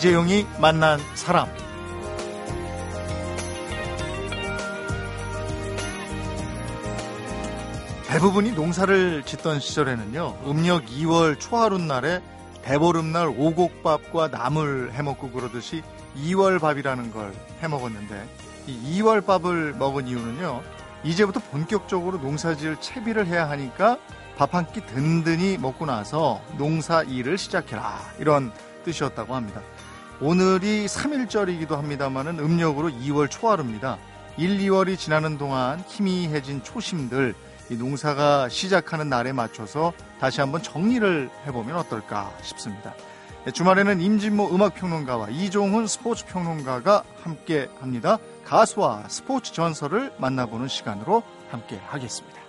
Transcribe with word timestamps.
이재용이 0.00 0.46
만난 0.58 0.98
사람. 1.14 1.46
대부분이 8.08 8.52
농사를 8.52 9.24
짓던 9.24 9.60
시절에는요, 9.60 10.38
음력 10.46 10.86
2월 10.86 11.38
초하룻 11.38 11.82
날에 11.82 12.22
대보름날 12.62 13.34
오곡밥과 13.36 14.28
나물 14.28 14.92
해먹고 14.94 15.32
그러듯이 15.32 15.82
2월밥이라는 16.16 17.12
걸 17.12 17.34
해먹었는데, 17.60 18.26
이 18.68 19.02
2월밥을 19.02 19.76
먹은 19.76 20.08
이유는요, 20.08 20.62
이제부터 21.04 21.40
본격적으로 21.50 22.16
농사지을 22.16 22.80
채비를 22.80 23.26
해야 23.26 23.50
하니까 23.50 23.98
밥 24.38 24.54
한 24.54 24.64
끼 24.72 24.80
든든히 24.80 25.58
먹고 25.58 25.84
나서 25.84 26.40
농사 26.56 27.02
일을 27.02 27.36
시작해라. 27.36 27.98
이런 28.18 28.50
뜻이었다고 28.86 29.34
합니다. 29.34 29.60
오늘이 30.22 30.84
3일절이기도 30.84 31.70
합니다만은 31.70 32.40
음력으로 32.40 32.90
2월 32.90 33.30
초하루입니다. 33.30 33.96
1, 34.36 34.58
2월이 34.58 34.98
지나는 34.98 35.38
동안 35.38 35.82
희미해진 35.88 36.62
초심들, 36.62 37.34
이 37.70 37.76
농사가 37.76 38.50
시작하는 38.50 39.08
날에 39.08 39.32
맞춰서 39.32 39.94
다시 40.20 40.42
한번 40.42 40.62
정리를 40.62 41.30
해보면 41.46 41.74
어떨까 41.76 42.30
싶습니다. 42.42 42.94
네, 43.46 43.50
주말에는 43.50 44.02
임진모 44.02 44.54
음악평론가와 44.54 45.30
이종훈 45.30 45.86
스포츠평론가가 45.86 47.02
함께 47.22 47.70
합니다. 47.80 48.18
가수와 48.44 49.04
스포츠 49.08 49.54
전설을 49.54 50.12
만나보는 50.18 50.68
시간으로 50.68 51.22
함께 51.50 51.80
하겠습니다. 51.86 52.39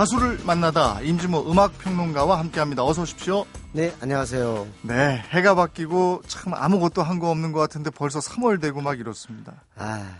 가수를 0.00 0.38
만나다 0.46 1.02
임진모 1.02 1.50
음악 1.52 1.76
평론가와 1.76 2.38
함께합니다. 2.38 2.82
어서 2.82 3.02
오십시오. 3.02 3.44
네, 3.72 3.94
안녕하세요. 4.00 4.66
네, 4.80 5.22
해가 5.28 5.54
바뀌고 5.54 6.22
참 6.26 6.54
아무것도 6.54 7.02
한 7.02 7.18
거 7.18 7.28
없는 7.30 7.52
것 7.52 7.60
같은데 7.60 7.90
벌써 7.90 8.18
3월 8.18 8.62
되고 8.62 8.80
막 8.80 8.98
이렇습니다. 8.98 9.62
아, 9.76 10.16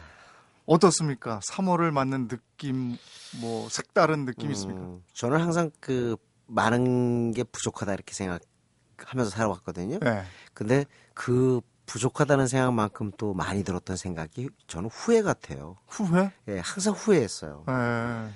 어떻습니까? 0.66 1.40
3월을 1.50 1.92
맞는 1.92 2.28
느낌, 2.28 2.98
뭐 3.40 3.70
색다른 3.70 4.26
느낌 4.26 4.50
있습니까? 4.50 4.82
음, 4.82 5.02
저는 5.14 5.40
항상 5.40 5.70
그 5.80 6.14
많은 6.46 7.32
게 7.32 7.42
부족하다 7.42 7.94
이렇게 7.94 8.12
생각하면서 8.12 9.30
살아왔거든요. 9.30 9.98
네. 10.00 10.24
근데 10.52 10.84
그 11.14 11.62
부족하다는 11.86 12.48
생각만큼 12.48 13.12
또 13.16 13.32
많이 13.32 13.64
들었던 13.64 13.96
생각이 13.96 14.50
저는 14.66 14.90
후회 14.92 15.22
같아요. 15.22 15.78
후회? 15.86 16.30
예, 16.48 16.58
항상 16.58 16.92
후회했어요. 16.92 17.64
네. 17.66 18.28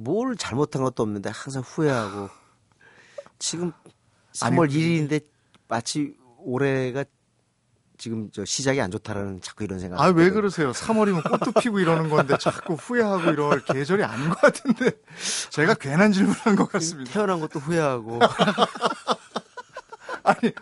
뭘 0.00 0.34
잘못한 0.36 0.82
것도 0.82 1.02
없는데 1.02 1.30
항상 1.32 1.62
후회하고 1.62 2.30
지금 3.38 3.72
아니, 4.42 4.56
3월 4.56 4.70
1일인데 4.70 5.24
마치 5.68 6.16
올해가 6.38 7.04
지금 7.98 8.30
저 8.32 8.46
시작이 8.46 8.80
안 8.80 8.90
좋다라는 8.90 9.42
자꾸 9.42 9.62
이런 9.62 9.78
생각. 9.78 10.00
아, 10.00 10.06
왜 10.06 10.30
그러세요? 10.30 10.72
3월이면 10.72 11.22
꽃도 11.22 11.60
피고 11.60 11.80
이러는 11.80 12.08
건데 12.08 12.34
자꾸 12.40 12.74
후회하고 12.74 13.30
이럴 13.30 13.62
계절이 13.62 14.02
아닌 14.02 14.30
것 14.30 14.40
같은데 14.40 14.92
제가 15.50 15.74
괜한 15.74 16.10
질문한 16.10 16.56
것 16.56 16.72
같습니다. 16.72 17.12
태어난 17.12 17.40
것도 17.40 17.60
후회하고. 17.60 18.20
아니, 20.24 20.52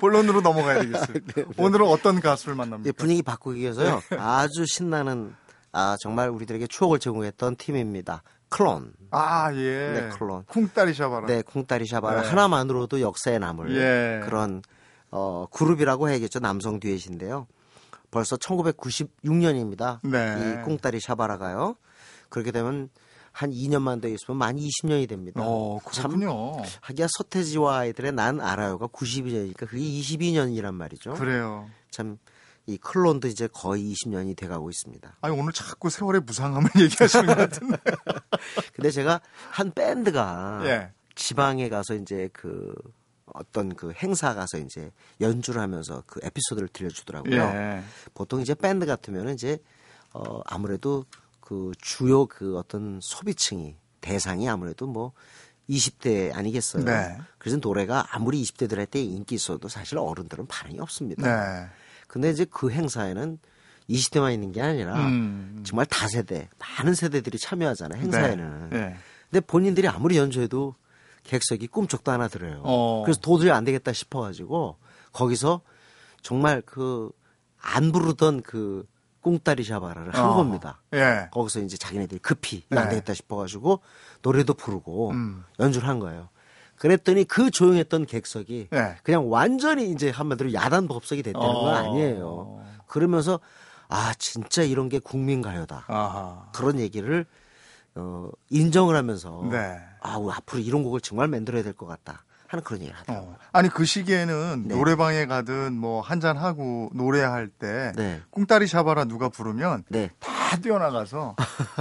본론으로 0.00 0.42
넘어가야 0.42 0.82
되겠어요. 0.82 1.16
오늘은 1.56 1.86
어떤 1.86 2.20
가수를 2.20 2.54
예, 2.54 2.58
만납니까? 2.58 2.92
분위기 2.98 3.22
바꾸기 3.22 3.60
위해서요. 3.60 4.02
아주 4.18 4.66
신나는 4.66 5.34
아 5.72 5.96
정말 6.00 6.28
우리들에게 6.28 6.66
추억을 6.66 6.98
제공했던 6.98 7.56
팀입니다. 7.56 8.22
클론. 8.54 8.92
아, 9.10 9.52
예. 9.54 9.90
네, 9.92 10.08
클론. 10.10 10.44
쿵따리 10.46 10.94
샤바라. 10.94 11.26
네, 11.26 11.42
쿵따리 11.42 11.86
샤바라 11.86 12.22
네. 12.22 12.28
하나만으로도 12.28 13.00
역사에 13.00 13.40
남을 13.40 13.74
예. 13.74 14.20
그런 14.24 14.62
어 15.10 15.46
그룹이라고 15.50 16.08
해야겠죠. 16.08 16.38
남성 16.38 16.78
듀엣인데요. 16.78 17.48
벌써 18.12 18.36
1996년입니다. 18.36 19.98
네. 20.04 20.38
이 20.38 20.64
쿵따리 20.64 21.00
샤바라가요. 21.00 21.74
그렇게 22.28 22.52
되면 22.52 22.90
한 23.32 23.50
2년만 23.50 24.00
더 24.00 24.06
있으면 24.06 24.38
만 24.38 24.54
20년이 24.54 25.08
됩니다. 25.08 25.40
어, 25.42 25.80
그렇군요. 25.84 26.62
하기야 26.80 27.08
서태지와 27.10 27.78
아이들의 27.78 28.12
난 28.12 28.40
알아요가 28.40 28.86
92년이니까 28.86 29.66
그게 29.66 29.82
22년이란 29.82 30.74
말이죠. 30.74 31.14
그래요. 31.14 31.68
참 31.90 32.18
이 32.66 32.78
클론도 32.78 33.28
이제 33.28 33.46
거의 33.52 33.92
20년이 33.92 34.36
돼가고 34.36 34.70
있습니다. 34.70 35.16
아니, 35.20 35.38
오늘 35.38 35.52
자꾸 35.52 35.90
세월의 35.90 36.22
무상함을 36.22 36.70
얘기하시는 36.80 37.26
것 37.26 37.36
같은데. 37.36 37.76
근데 38.74 38.90
제가 38.90 39.20
한 39.50 39.70
밴드가 39.72 40.62
예. 40.64 40.90
지방에 41.14 41.68
가서 41.68 41.94
이제 41.94 42.30
그 42.32 42.74
어떤 43.26 43.74
그 43.74 43.92
행사 43.92 44.34
가서 44.34 44.58
이제 44.58 44.90
연주를 45.20 45.60
하면서 45.60 46.02
그 46.06 46.20
에피소드를 46.22 46.68
들려주더라고요. 46.68 47.40
예. 47.40 47.82
보통 48.14 48.40
이제 48.40 48.54
밴드 48.54 48.86
같으면 48.86 49.34
이제 49.34 49.58
어 50.12 50.40
아무래도 50.46 51.04
그 51.40 51.72
주요 51.80 52.26
그 52.26 52.56
어떤 52.56 52.98
소비층이 53.02 53.76
대상이 54.00 54.48
아무래도 54.48 54.86
뭐 54.86 55.12
20대 55.68 56.34
아니겠어요. 56.34 56.84
네. 56.84 57.18
그래서 57.38 57.58
노래가 57.58 58.06
아무리 58.10 58.42
20대들한테 58.42 58.96
인기 58.96 59.34
있어도 59.34 59.68
사실 59.68 59.98
어른들은 59.98 60.46
반응이 60.46 60.78
없습니다. 60.80 61.22
네. 61.22 61.68
근데 62.14 62.30
이제 62.30 62.44
그 62.44 62.70
행사에는 62.70 63.38
20대만 63.90 64.32
있는 64.32 64.52
게 64.52 64.62
아니라 64.62 64.94
음. 65.06 65.62
정말 65.66 65.84
다세대 65.84 66.48
많은 66.58 66.94
세대들이 66.94 67.38
참여하잖아요 67.38 68.00
행사에는. 68.00 68.70
네. 68.70 68.78
네. 68.78 68.96
근데 69.30 69.44
본인들이 69.44 69.88
아무리 69.88 70.16
연주해도 70.16 70.74
객석이 71.24 71.66
꿈쩍도 71.66 72.10
하나 72.10 72.28
들어요. 72.28 72.62
어. 72.64 73.02
그래서 73.04 73.20
도저히 73.20 73.50
안 73.50 73.64
되겠다 73.64 73.92
싶어가지고 73.92 74.78
거기서 75.12 75.60
정말 76.22 76.62
그 76.62 77.10
안 77.64 77.92
부르던 77.92 78.42
그 78.42 78.86
꿍따리 79.22 79.64
샤바라를 79.64 80.14
한 80.14 80.26
어. 80.26 80.34
겁니다. 80.34 80.82
예. 80.92 81.28
거기서 81.32 81.60
이제 81.60 81.78
자기네들이 81.78 82.20
급히 82.20 82.62
이거 82.70 82.78
안 82.78 82.84
네. 82.88 82.96
되겠다 82.96 83.14
싶어가지고 83.14 83.80
노래도 84.20 84.52
부르고 84.52 85.10
음. 85.12 85.44
연주를 85.58 85.88
한 85.88 85.98
거예요. 85.98 86.28
그랬더니 86.88 87.24
그 87.24 87.50
조용했던 87.50 88.04
객석이 88.04 88.68
네. 88.70 88.96
그냥 89.02 89.32
완전히 89.32 89.90
이제 89.90 90.10
한마디로 90.10 90.52
야단 90.52 90.86
법석이 90.86 91.22
됐다는 91.22 91.46
건 91.46 91.56
어. 91.56 91.68
아니에요. 91.70 92.62
그러면서 92.86 93.40
아 93.88 94.12
진짜 94.18 94.62
이런 94.62 94.90
게 94.90 94.98
국민 94.98 95.40
가요다 95.40 95.86
아하. 95.88 96.50
그런 96.54 96.78
얘기를 96.78 97.24
어, 97.94 98.28
인정을 98.50 98.96
하면서 98.96 99.48
네. 99.50 99.78
아 100.02 100.22
앞으로 100.30 100.60
이런 100.60 100.82
곡을 100.82 101.00
정말 101.00 101.26
만들어야 101.26 101.62
될 101.62 101.72
것 101.72 101.86
같다 101.86 102.22
하는 102.46 102.62
그런 102.62 102.80
얘기를 102.80 102.98
하더라고요. 103.00 103.30
어. 103.32 103.36
아니 103.52 103.68
그 103.68 103.84
시기에는 103.84 104.64
네. 104.68 104.74
노래방에 104.74 105.26
가든 105.26 105.72
뭐 105.74 106.00
한잔 106.00 106.36
하고 106.36 106.90
노래할 106.94 107.48
때 107.48 107.92
네. 107.96 108.20
꿍따리 108.30 108.66
샤바라 108.66 109.04
누가 109.06 109.28
부르면 109.28 109.84
네. 109.88 110.10
다 110.20 110.32
뛰어나가서 110.60 111.34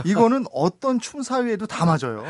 이거는 0.05 0.45
어떤 0.51 0.99
춤 0.99 1.21
사위에도 1.21 1.67
다 1.67 1.85
맞아요. 1.85 2.23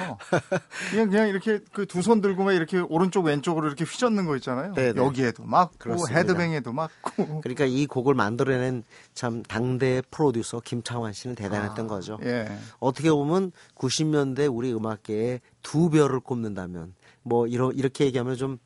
그냥 0.92 1.10
그냥 1.10 1.28
이렇게 1.30 1.60
그 1.72 1.86
두 1.86 2.02
손 2.02 2.20
들고 2.22 2.44
막 2.44 2.52
이렇게 2.54 2.80
오른쪽 2.80 3.26
왼쪽으로 3.26 3.68
이렇게 3.68 3.86
휘젓는 3.86 4.26
거 4.26 4.36
있잖아요. 4.38 4.74
네, 4.74 4.92
네. 4.94 5.02
여기에도 5.02 5.44
맞고 5.44 5.78
그렇습니다. 5.78 6.20
헤드뱅에도 6.20 6.74
맞고. 6.74 7.42
그러니까 7.42 7.66
이 7.66 7.86
곡을 7.86 8.14
만들어낸 8.14 8.84
참 9.14 9.44
당대 9.44 10.02
프로듀서 10.12 10.60
김창완 10.60 11.14
씨는 11.14 11.36
대단했던 11.36 11.88
거죠. 11.88 12.20
예. 12.24 12.52
어떻게 12.80 13.10
보면 13.12 13.52
90년대 13.76 14.54
우리 14.54 14.74
음악계에 14.74 15.40
두 15.64 15.90
별을 15.90 16.20
꼽는다면 16.20 16.94
뭐 17.24 17.48
이러, 17.48 17.72
이렇게 17.72 18.06
얘기하면 18.06 18.36
좀 18.36 18.60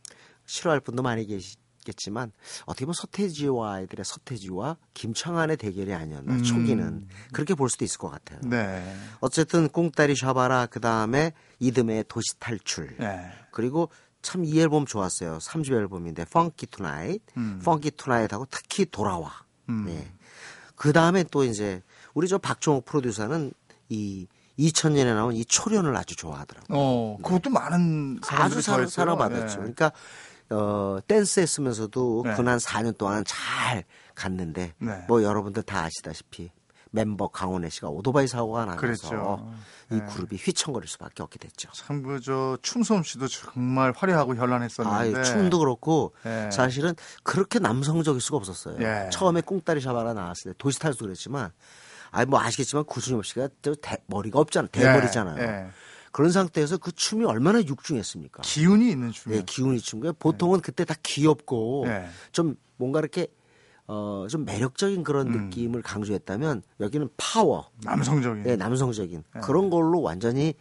싫어할 0.45 0.81
분도 0.81 1.03
많이 1.03 1.25
계시겠지만 1.25 2.33
어떻게 2.65 2.85
보면 2.85 2.93
서태지와 2.93 3.73
아이들의 3.75 4.03
서태지와 4.03 4.77
김창완의 4.93 5.57
대결이 5.57 5.93
아니었나 5.93 6.33
음. 6.33 6.43
초기는 6.43 7.07
그렇게 7.31 7.53
볼 7.53 7.69
수도 7.69 7.85
있을 7.85 7.97
것 7.99 8.09
같아요. 8.09 8.41
네. 8.43 8.93
어쨌든 9.21 9.69
꽁따리 9.69 10.15
샤바라 10.15 10.65
그 10.65 10.81
다음에 10.81 11.31
이듬해 11.59 12.03
도시 12.03 12.37
탈출 12.39 12.95
예. 12.99 13.31
그리고 13.51 13.89
참 14.21 14.43
이 14.43 14.59
앨범 14.59 14.85
좋았어요. 14.85 15.37
3집 15.37 15.71
앨범인데 15.71 16.25
Funky 16.25 16.67
Tonight, 16.67 17.21
음. 17.37 17.61
Funky 17.63 17.91
Tonight하고 17.91 18.47
특히 18.51 18.85
돌아와. 18.85 19.31
음. 19.69 19.85
네. 19.85 20.11
그 20.75 20.91
다음에 20.91 21.23
또 21.31 21.43
이제 21.45 21.81
우리 22.13 22.27
저 22.27 22.37
박종욱 22.37 22.83
프로듀서는 22.83 23.53
이 23.89 24.27
2000년에 24.59 25.13
나온 25.13 25.33
이 25.35 25.45
초련을 25.45 25.95
아주 25.95 26.15
좋아하더라고요. 26.15 26.77
어, 26.77 27.17
그것도 27.23 27.49
많은 27.49 28.19
사람들이 28.23 28.59
아주 28.59 28.61
사랑. 28.61 28.87
사랑받았죠. 28.87 29.53
예. 29.53 29.57
그러니까 29.57 29.91
어 30.49 30.97
댄스 31.07 31.39
했으면서도 31.41 32.23
네. 32.25 32.35
근 32.35 32.48
한 32.48 32.57
4년 32.59 32.97
동안 32.97 33.23
잘 33.27 33.83
갔는데 34.15 34.73
네. 34.79 35.03
뭐 35.07 35.21
여러분들 35.21 35.63
다 35.63 35.83
아시다시피 35.83 36.49
멤버 36.89 37.27
강원래 37.27 37.69
씨가 37.69 37.89
오토바이 37.89 38.27
사고가 38.27 38.63
나서 38.65 38.77
그랬죠. 38.79 39.51
이 39.91 39.95
네. 39.95 40.05
그룹이 40.05 40.37
휘청거릴 40.37 40.87
수밖에 40.87 41.21
없게 41.21 41.37
됐죠. 41.37 41.69
참 41.73 42.01
그 42.01 42.19
저 42.21 42.57
춤솜 42.61 43.03
씨도 43.03 43.27
정말 43.27 43.93
화려하고 43.95 44.35
현란했었는데. 44.35 45.19
아, 45.19 45.23
춤도 45.23 45.59
그렇고 45.59 46.13
예. 46.25 46.49
사실은 46.51 46.95
그렇게 47.23 47.59
남성적일 47.59 48.21
수가 48.21 48.37
없었어요. 48.37 48.77
예. 48.79 49.09
처음에 49.11 49.41
꽁따리 49.41 49.81
샤바라 49.81 50.13
나왔을 50.13 50.53
때 50.53 50.55
도시탈도 50.57 50.97
그랬지만 51.05 51.51
아뭐 52.11 52.39
아시겠지만 52.39 52.85
구준엽 52.85 53.25
씨가 53.25 53.49
저 53.61 53.75
대- 53.75 53.97
머리가 54.07 54.39
없잖아. 54.39 54.67
대머리잖아요. 54.67 55.43
예, 55.43 55.47
예. 55.65 55.67
그런 56.11 56.31
상태에서 56.31 56.77
그 56.77 56.91
춤이 56.91 57.25
얼마나 57.25 57.59
육중했습니까? 57.61 58.41
기운이 58.43 58.89
있는 58.89 59.11
춤이. 59.11 59.35
네, 59.37 59.43
기운이 59.45 59.79
춤. 59.81 59.99
그 59.99 60.13
보통은 60.13 60.61
그때 60.61 60.83
다 60.85 60.95
귀엽고 61.03 61.83
네. 61.87 62.07
좀 62.31 62.55
뭔가 62.77 62.99
이렇게 62.99 63.27
어, 63.87 64.25
좀 64.29 64.43
매력적인 64.45 65.03
그런 65.03 65.27
음. 65.27 65.45
느낌을 65.49 65.81
강조했다면 65.81 66.61
여기는 66.79 67.09
파워, 67.17 67.69
남성적인. 67.83 68.43
네, 68.43 68.55
남성적인 68.55 69.23
네. 69.35 69.41
그런 69.41 69.69
걸로 69.69 70.01
완전히 70.01 70.55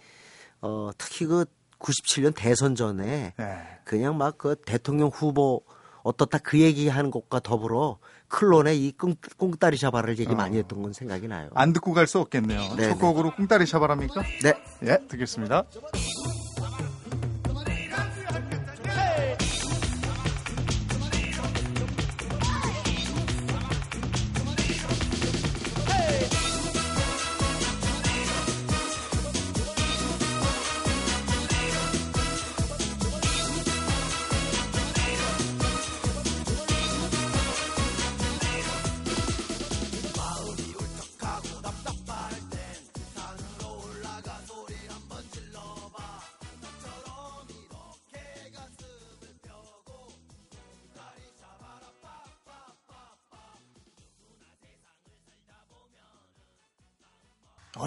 어, 0.61 0.91
특히 0.99 1.27
그 1.27 1.45
97년 1.79 2.35
대선 2.35 2.75
전에 2.75 3.35
네. 3.37 3.59
그냥 3.85 4.17
막 4.17 4.39
그 4.39 4.57
대통령 4.65 5.09
후보 5.09 5.63
어떻다 6.03 6.39
그 6.39 6.61
얘기하는 6.61 7.11
것과 7.11 7.41
더불어 7.41 7.99
클론의 8.29 8.79
이 8.85 8.93
꿍, 8.93 9.15
꿍따리 9.39 9.77
샤바를 9.77 10.19
얘기 10.19 10.35
많이 10.35 10.59
했던 10.59 10.83
건 10.83 10.93
생각이 10.93 11.29
나요. 11.29 11.49
안 11.55 11.73
듣고 11.73 11.93
갈 11.93 12.07
수 12.07 12.19
없겠네요. 12.21 12.61
네, 12.77 12.89
첫 12.89 12.95
네. 12.95 12.95
곡으로 12.95 13.33
꿍따리 13.35 13.67
샤바랍니까? 13.67 14.23
네. 14.43 14.55
예, 14.85 14.99
듣겠습니다. 15.09 15.65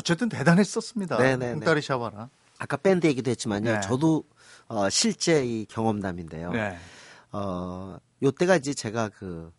어쨌든 0.10 0.28
대단했었습니다. 0.30 1.18
네, 1.18 1.38
네, 1.38 1.54
꿍따리 1.54 1.82
샤바라. 1.84 2.30
아까 2.58 2.78
밴드 2.78 3.06
얘기도 3.06 3.30
했지만요. 3.30 3.74
네. 3.74 3.82
저도 3.82 4.24
어, 4.68 4.90
실제 4.90 5.46
이 5.46 5.66
경험담인데요. 5.66 6.52
네. 6.52 6.78
어, 7.32 7.98
요때가 8.24 8.56
이제 8.56 8.74
제가 8.74 9.10
그, 9.10 9.52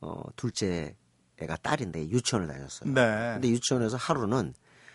어, 0.00 0.22
둘째 0.36 0.94
애가 1.38 1.56
딸인데 1.56 2.08
유치원을 2.08 2.46
다녔어요. 2.46 2.92
네. 2.94 3.32
근데 3.34 3.48
유치원에서 3.48 3.96
하루는 3.96 4.54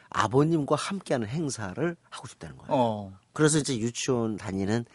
아버님과 0.10 0.76
함께하는 0.76 1.28
행사를 1.28 1.96
하고 2.10 2.28
싶다는 2.28 2.56
거예요. 2.58 2.72
어. 2.74 3.14
그래서 3.34 3.58
이제 3.58 3.78
유치원 3.78 4.38
다니는 4.38 4.86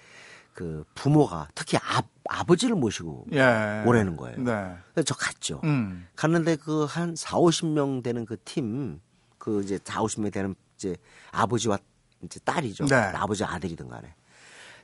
그 0.55 0.85
부모가 0.95 1.49
특히 1.55 1.77
아, 1.77 2.03
아버지를 2.29 2.75
모시고 2.75 3.27
예. 3.33 3.83
오라는 3.87 4.17
거예요. 4.17 4.39
네. 4.39 4.75
그래서 4.95 5.05
저 5.05 5.15
갔죠. 5.15 5.61
음. 5.65 6.09
갔는데 6.17 6.57
그 6.57 6.87
한 6.87 7.15
4, 7.15 7.37
50명 7.37 8.03
되는 8.03 8.25
그 8.25 8.37
팀, 8.45 9.01
그 9.47 9.63
이제 9.63 9.79
4, 9.85 10.03
50명 10.03 10.33
되는 10.33 10.57
이제 10.77 10.97
아버지와 11.31 11.79
이제 12.25 12.41
딸이죠. 12.41 12.87
네. 12.87 12.97
아버지 12.97 13.45
아들이든 13.45 13.89
간에. 13.89 14.13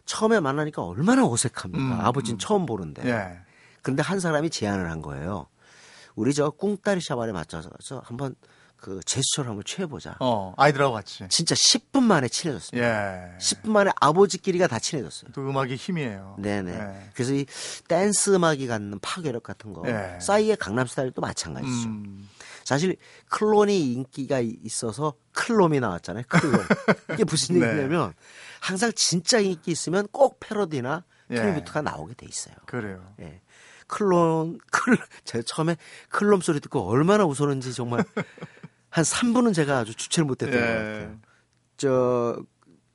처음에 0.05 0.38
만나니까 0.38 0.82
얼마나 0.85 1.26
어색합니까? 1.26 1.82
음, 1.85 2.00
아버지는 2.00 2.38
처음 2.38 2.64
보는데. 2.64 3.05
예. 3.09 3.41
근데 3.82 4.05
한 4.05 4.20
사람이 4.20 4.50
제안을 4.50 4.88
한 4.88 5.03
거예요. 5.03 5.49
우리 6.14 6.32
저 6.32 6.50
꿍따리 6.50 7.00
샤발에 7.00 7.32
맞춰서 7.32 7.70
한번 8.05 8.37
그 8.76 9.00
제스처를 9.05 9.49
한번 9.50 9.64
취해보자. 9.64 10.17
어, 10.20 10.55
아이들하고 10.56 10.94
같이. 10.94 11.26
진짜 11.29 11.56
10분 11.56 12.03
만에 12.05 12.29
친해졌습니다. 12.29 12.87
예. 13.35 13.38
10분 13.38 13.70
만에 13.70 13.91
아버지끼리가 14.00 14.69
다 14.69 14.79
친해졌어요. 14.79 15.32
또 15.32 15.41
음악이 15.41 15.75
힘이에요. 15.75 16.37
네네. 16.38 16.73
예. 16.73 17.11
그래서 17.14 17.35
이 17.35 17.47
댄스 17.88 18.31
음악이 18.35 18.69
갖는 18.69 19.00
파괴력 19.00 19.43
같은 19.43 19.73
거. 19.73 19.82
예. 19.88 20.19
싸이의 20.20 20.56
강남스타일도 20.56 21.20
마찬가지죠. 21.20 21.88
음. 21.88 22.29
사실 22.64 22.97
클론이 23.29 23.93
인기가 23.93 24.41
있어서 24.41 25.14
클놈이 25.32 25.81
나왔잖아요. 25.81 26.25
클론. 26.29 26.61
이게 27.12 27.25
무슨 27.25 27.59
네. 27.61 27.67
얘기냐면 27.67 28.14
항상 28.61 28.93
진짜 28.94 29.38
인기 29.38 29.70
있으면 29.70 30.06
꼭 30.12 30.38
패러디나 30.41 31.05
예. 31.31 31.35
tribute가 31.37 31.82
나오게 31.82 32.14
돼 32.14 32.26
있어요. 32.26 32.55
그래요. 32.67 33.14
예. 33.20 33.41
클론, 33.87 34.59
클, 34.70 34.97
제가 35.25 35.43
처음에 35.47 35.76
클놈 36.09 36.41
소리 36.41 36.61
듣고 36.61 36.81
얼마나 36.88 37.25
웃었는지 37.25 37.75
정말 37.75 38.05
한 38.88 39.05
3분은 39.05 39.55
제가 39.55 39.79
아주 39.79 39.94
주체를 39.94 40.26
못했던 40.26 40.59
것 40.59 40.67
예. 40.67 40.73
같아요. 40.73 41.19
저, 41.76 42.43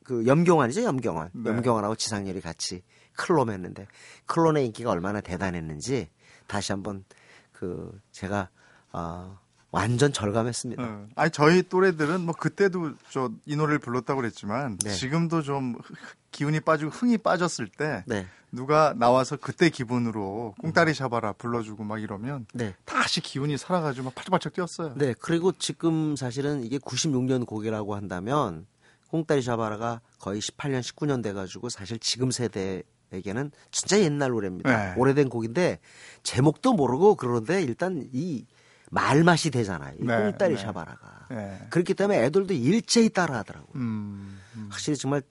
그 0.04 0.26
염경환이죠, 0.26 0.84
염경환. 0.84 1.32
네. 1.34 1.50
염경환하고 1.50 1.96
지상렬이 1.96 2.42
같이 2.42 2.84
클놈 3.18 3.50
했는데 3.50 3.88
클론의 4.28 4.66
인기가 4.68 4.92
얼마나 4.92 5.22
대단했는지 5.22 6.10
다시 6.48 6.72
한번 6.72 7.04
그 7.52 8.00
제가 8.12 8.50
아 8.92 9.40
완전 9.78 10.12
절감했습니다. 10.14 10.84
어. 10.84 11.08
아니 11.16 11.32
저희 11.32 11.64
또래들은 11.64 12.22
뭐 12.22 12.34
그때도 12.36 12.94
저 13.12 13.30
이 13.46 13.56
노래를 13.56 13.80
불렀다고 13.80 14.22
그랬지만 14.22 14.78
네. 14.80 14.92
지금도 14.92 15.42
좀 15.42 15.76
흐- 15.84 15.94
기운이 16.32 16.60
빠지고 16.60 16.92
흥이 16.92 17.18
빠졌을 17.20 17.68
때 17.68 18.04
네. 18.08 18.28
누가 18.52 18.94
나와서 18.98 19.36
그때 19.38 19.70
기분으로 19.70 20.56
꿍따리 20.62 20.94
샤바라 20.94 21.34
불러주고 21.34 21.84
막 21.84 22.02
이러면 22.02 22.46
네. 22.54 22.76
다시 22.86 23.22
기운이 23.22 23.58
살아가지고 23.58 24.06
막 24.06 24.16
팔짝팔짝 24.16 24.54
뛰었어요. 24.54 24.94
네. 24.96 25.14
그리고 25.20 25.52
지금 25.54 26.16
사실은 26.16 26.64
이게 26.64 26.78
96년 26.78 27.46
곡이라고 27.46 27.96
한다면 27.96 28.66
꽁따리 29.10 29.42
샤바라가 29.42 30.02
거의 30.20 30.42
18년, 30.42 30.82
19년 30.82 31.24
돼가지고 31.24 31.70
사실 31.70 31.98
지금 32.00 32.32
세대 32.32 32.84
에게는 33.14 33.52
진짜 33.72 34.00
옛날 34.02 34.32
노래입니다. 34.32 34.70
네. 34.94 35.00
오래된 35.00 35.30
곡인데 35.30 35.80
제목도 36.24 36.74
모르고 36.74 37.16
그러는데 37.16 37.64
일단 37.64 38.06
이 38.12 38.46
말맛이 38.90 39.52
되잖아요. 39.52 39.96
이 40.00 40.06
네, 40.06 40.18
꽁따리 40.18 40.56
네. 40.56 40.62
샤바라가. 40.62 41.28
예. 41.32 41.68
그렇기 41.70 41.94
때문에 41.94 42.24
애들도 42.26 42.54
일제히 42.54 43.10
따라하더라고요. 43.10 43.72
음, 43.76 44.40
음. 44.56 44.68
확실히 44.72 44.98
정말 44.98 45.22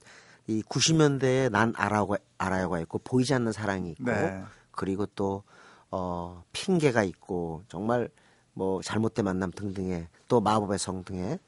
이 0.45 0.61
90년대에 0.63 1.49
난 1.49 1.73
알아가, 1.75 2.17
알아요가 2.37 2.79
있고 2.81 2.99
보이지 2.99 3.33
않는 3.33 3.51
사랑이 3.51 3.91
있고 3.91 4.05
네. 4.05 4.43
그리고 4.71 5.05
또 5.07 5.43
어, 5.89 6.43
핑계가 6.53 7.03
있고 7.03 7.63
정말 7.67 8.09
뭐 8.53 8.81
잘못된 8.81 9.25
만남 9.25 9.51
등등의 9.51 10.07
또 10.27 10.41
마법의 10.41 10.79
성 10.79 11.03
등의 11.03 11.39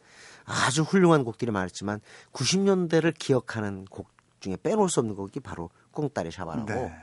아주 0.45 0.83
훌륭한 0.83 1.23
곡들이 1.23 1.51
많았지만 1.51 2.01
90년대를 2.33 3.13
기억하는 3.17 3.85
곡 3.85 4.09
중에 4.39 4.57
빼놓을 4.61 4.89
수 4.89 4.99
없는 4.99 5.15
곡이 5.15 5.41
바로 5.41 5.69
꽁따리 5.91 6.31
샤바라고 6.31 6.73
네. 6.73 6.95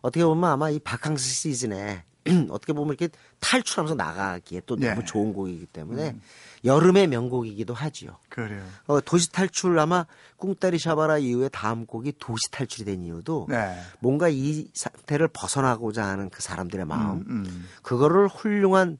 어떻게 0.00 0.24
보면 0.24 0.50
아마 0.50 0.70
이 0.70 0.78
바캉스 0.78 1.22
시즌에 1.22 2.04
어떻게 2.50 2.72
보면 2.72 2.96
이렇게 2.98 3.08
탈출하면서 3.40 3.94
나가기에 3.94 4.62
또 4.66 4.76
네. 4.76 4.90
너무 4.90 5.04
좋은 5.04 5.32
곡이기 5.32 5.66
때문에 5.66 6.16
여름의 6.64 7.06
명곡이기도 7.08 7.74
하지요. 7.74 8.16
그래요. 8.28 8.64
어, 8.86 9.00
도시 9.00 9.30
탈출 9.32 9.78
아마 9.78 10.06
꿍따리 10.36 10.78
샤바라 10.78 11.18
이후에 11.18 11.48
다음 11.48 11.86
곡이 11.86 12.14
도시 12.18 12.50
탈출이 12.50 12.84
된 12.84 13.02
이유도 13.02 13.46
네. 13.48 13.80
뭔가 14.00 14.28
이 14.28 14.68
상태를 14.74 15.28
벗어나고자 15.28 16.04
하는 16.04 16.30
그 16.30 16.42
사람들의 16.42 16.84
마음 16.84 17.18
음, 17.18 17.24
음. 17.28 17.68
그거를 17.82 18.28
훌륭한 18.28 18.98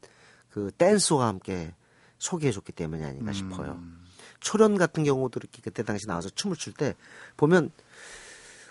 그 0.50 0.70
댄스와 0.76 1.26
함께 1.28 1.72
소개해줬기 2.18 2.72
때문이 2.72 3.04
아닌가 3.04 3.32
싶어요. 3.32 3.72
음. 3.72 4.04
초련 4.40 4.78
같은 4.78 5.04
경우도 5.04 5.40
이렇게 5.40 5.60
그때 5.62 5.82
당시 5.82 6.06
나와서 6.06 6.28
춤을 6.30 6.56
출 6.56 6.72
때 6.72 6.94
보면 7.36 7.70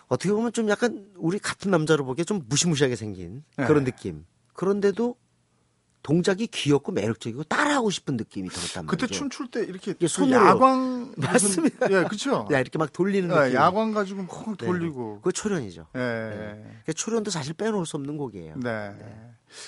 어떻게 0.07 0.31
보면 0.31 0.53
좀 0.53 0.69
약간 0.69 1.05
우리 1.15 1.39
같은 1.39 1.71
남자로 1.71 2.05
보기에 2.05 2.23
좀 2.23 2.43
무시무시하게 2.47 2.95
생긴 2.95 3.43
그런 3.55 3.83
네. 3.83 3.91
느낌. 3.91 4.25
그런데도 4.57 5.15
동작이 6.03 6.47
귀엽고 6.47 6.91
매력적이고 6.93 7.43
따라하고 7.45 7.89
싶은 7.89 8.15
느낌이 8.17 8.49
들었단 8.49 8.85
말이죠. 8.85 9.05
그때 9.05 9.07
춤출 9.13 9.49
때 9.51 9.61
이렇게 9.61 9.93
그 9.93 10.07
손으로. 10.07 10.35
야광 10.37 11.13
무슨- 11.17 11.21
맞습니다. 11.31 11.85
예, 11.91 12.03
그렇죠. 12.05 12.47
야 12.51 12.59
이렇게 12.59 12.77
막 12.77 12.91
돌리는 12.93 13.29
예, 13.29 13.39
느낌. 13.39 13.55
야광 13.55 13.91
가지고 13.91 14.25
콩 14.25 14.55
네. 14.55 14.65
돌리고. 14.65 15.17
그거 15.17 15.31
초련이죠. 15.31 15.87
예. 15.95 16.63
그 16.85 16.93
초련도 16.93 17.29
사실 17.29 17.53
빼놓을 17.53 17.85
수 17.85 17.97
없는 17.97 18.17
곡이에요. 18.17 18.55
네. 18.57 18.95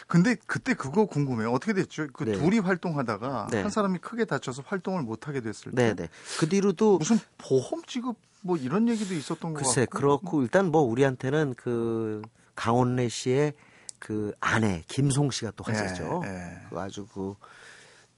근데 0.08 0.36
그때 0.48 0.74
그거 0.74 1.06
궁금해요. 1.06 1.52
어떻게 1.52 1.74
됐죠? 1.74 2.08
그 2.14 2.24
네. 2.24 2.32
둘이 2.34 2.60
활동하다가 2.60 3.48
네. 3.52 3.62
한 3.62 3.70
사람이 3.70 4.00
크게 4.00 4.26
다쳐서 4.26 4.64
활동을 4.66 5.04
못 5.04 5.28
하게 5.28 5.42
됐을 5.42 5.72
네, 5.74 5.94
때 5.94 6.04
네. 6.04 6.10
그 6.40 6.48
뒤로도 6.50 6.98
무슨 7.00 7.20
보험 7.38 7.84
지급 7.86 8.16
뭐 8.42 8.56
이런 8.58 8.88
얘기도 8.88 9.14
있었던 9.14 9.54
것 9.54 9.60
글쎄 9.64 9.82
같고. 9.82 9.98
그렇고 9.98 10.42
일단 10.42 10.72
뭐 10.72 10.82
우리한테는 10.84 11.56
그 11.58 12.22
강원래 12.56 13.10
씨의 13.10 13.54
그 14.00 14.34
아내 14.40 14.84
김송 14.88 15.30
씨가 15.30 15.52
또 15.56 15.64
하셨죠. 15.64 16.22
예, 16.26 16.30
예. 16.30 16.68
그 16.70 16.80
아주 16.80 17.06
그, 17.08 17.36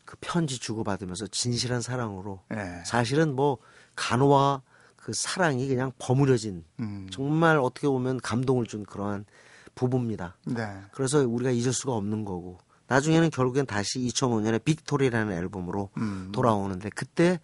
그 0.05 0.15
편지 0.21 0.59
주고 0.59 0.83
받으면서 0.83 1.27
진실한 1.27 1.81
사랑으로 1.81 2.41
예. 2.53 2.83
사실은 2.85 3.35
뭐 3.35 3.57
간호와 3.95 4.61
그 4.95 5.13
사랑이 5.13 5.67
그냥 5.67 5.91
버무려진 5.97 6.63
음. 6.79 7.07
정말 7.11 7.57
어떻게 7.57 7.87
보면 7.87 8.19
감동을 8.21 8.65
준 8.67 8.85
그러한 8.85 9.25
부부입니다. 9.73 10.37
네. 10.45 10.67
그래서 10.91 11.19
우리가 11.27 11.49
잊을 11.51 11.73
수가 11.73 11.93
없는 11.93 12.23
거고 12.23 12.59
나중에는 12.87 13.29
결국엔 13.31 13.65
다시 13.65 13.99
2005년에 13.99 14.63
빅토리라는 14.63 15.33
앨범으로 15.33 15.89
음. 15.97 16.29
돌아오는데 16.33 16.89
그때 16.93 17.39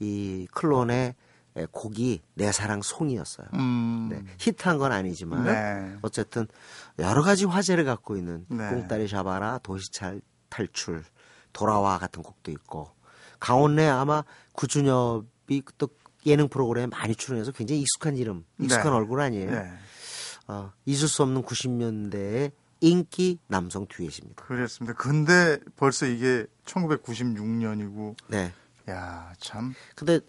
이 0.00 0.46
클론의 0.52 0.96
예, 0.96 1.14
곡이 1.66 2.22
내 2.34 2.52
사랑 2.52 2.82
송이였어요. 2.82 3.48
음. 3.54 4.08
네, 4.10 4.22
히트한 4.38 4.78
건 4.78 4.92
아니지만 4.92 5.44
네. 5.44 5.96
어쨌든 6.02 6.46
여러 6.98 7.22
가지 7.22 7.44
화제를 7.44 7.84
갖고 7.84 8.16
있는 8.16 8.46
네. 8.48 8.68
꽁다리 8.70 9.08
샤바라 9.08 9.58
도시찰 9.62 10.20
탈출 10.48 11.04
돌아와 11.52 11.98
같은 11.98 12.22
곡도 12.22 12.50
있고 12.50 12.90
강원래 13.40 13.86
아마 13.86 14.24
구준엽이 14.52 15.62
또 15.78 15.88
예능 16.26 16.48
프로그램에 16.48 16.86
많이 16.86 17.14
출연해서 17.14 17.52
굉장히 17.52 17.82
익숙한 17.82 18.16
이름, 18.16 18.44
익숙한 18.60 18.90
네. 18.90 18.96
얼굴 18.96 19.20
아니에요. 19.20 19.50
네. 19.50 19.72
어, 20.48 20.72
잊을 20.86 21.08
수 21.08 21.22
없는 21.22 21.42
90년대의 21.42 22.52
인기 22.80 23.38
남성 23.46 23.86
듀엣입니다. 23.86 24.44
그랬습니다. 24.44 24.96
근데 24.96 25.58
벌써 25.76 26.06
이게 26.06 26.46
1996년이고, 26.64 28.16
네. 28.28 28.52
야, 28.88 29.32
참. 29.38 29.74
근데 29.94 30.20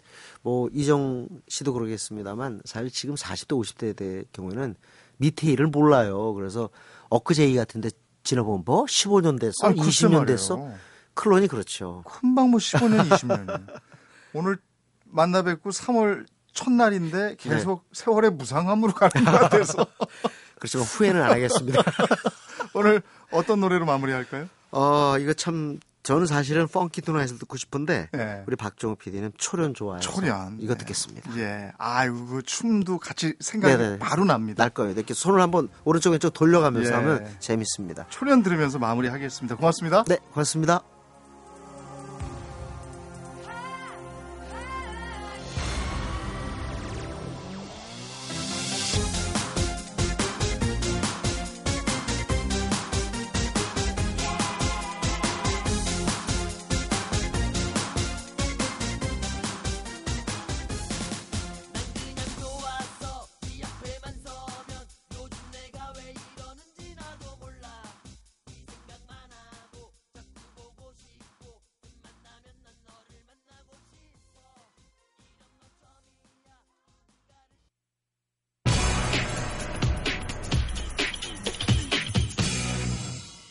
뭐 0.42 0.68
이정 0.72 1.28
씨도 1.48 1.72
그러겠습니다만 1.72 2.62
사실 2.64 2.90
지금 2.90 3.14
40대 3.14 3.58
50대 3.60 3.96
대 3.96 4.24
경우에는 4.32 4.74
밑에 5.16 5.50
일을 5.52 5.66
몰라요. 5.68 6.34
그래서 6.34 6.70
엊그제 7.08 7.46
이 7.46 7.56
같은데 7.56 7.90
지나보면 8.22 8.62
뭐 8.66 8.84
15년 8.84 9.40
됐어, 9.40 9.68
아니, 9.68 9.80
글쎄 9.80 10.06
20년 10.06 10.10
말이에요. 10.10 10.26
됐어. 10.26 10.70
클론이 11.14 11.48
그렇죠. 11.48 12.02
금방 12.06 12.50
뭐 12.50 12.58
15년, 12.60 13.08
20년이. 13.08 13.80
오늘 14.34 14.58
만나 15.04 15.42
뵙고 15.42 15.70
3월 15.70 16.26
첫날인데 16.52 17.36
계속 17.38 17.84
세월의 17.92 18.32
무상함으로 18.32 18.92
가는 18.92 19.24
것 19.24 19.30
같아서 19.30 19.86
그렇지만 20.58 20.86
후회는 20.86 21.22
안 21.22 21.30
하겠습니다. 21.32 21.82
오늘 22.74 23.02
어떤 23.30 23.60
노래로 23.60 23.86
마무리할까요? 23.86 24.48
어 24.72 25.18
이거 25.18 25.32
참 25.32 25.80
저는 26.10 26.26
사실은 26.26 26.66
펑키 26.66 27.02
투나잇을 27.02 27.38
듣고 27.38 27.56
싶은데 27.56 28.08
네. 28.10 28.42
우리 28.48 28.56
박정우 28.56 28.96
PD는 28.96 29.30
초련 29.38 29.74
좋아해서 29.74 30.10
초련. 30.10 30.56
이거 30.58 30.74
네. 30.74 30.78
듣겠습니다. 30.78 31.38
예. 31.38 31.70
아유, 31.78 32.26
그 32.26 32.42
춤도 32.42 32.98
같이 32.98 33.34
생각이 33.38 33.76
네네. 33.76 33.98
바로 34.00 34.24
납니다. 34.24 34.64
날 34.64 34.70
거예요. 34.70 34.90
이렇게 34.90 35.14
손을 35.14 35.40
한번 35.40 35.68
오른쪽 35.84 36.10
왼쪽 36.10 36.30
돌려가면서 36.30 36.90
예. 36.90 36.94
하면 36.96 37.28
재밌습니다. 37.38 38.06
초련 38.08 38.42
들으면서 38.42 38.80
마무리하겠습니다. 38.80 39.54
고맙습니다. 39.54 40.02
네, 40.08 40.18
고맙습니다. 40.32 40.82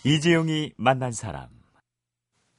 이재용이 0.10 0.74
만난 0.76 1.12
사람. 1.12 1.48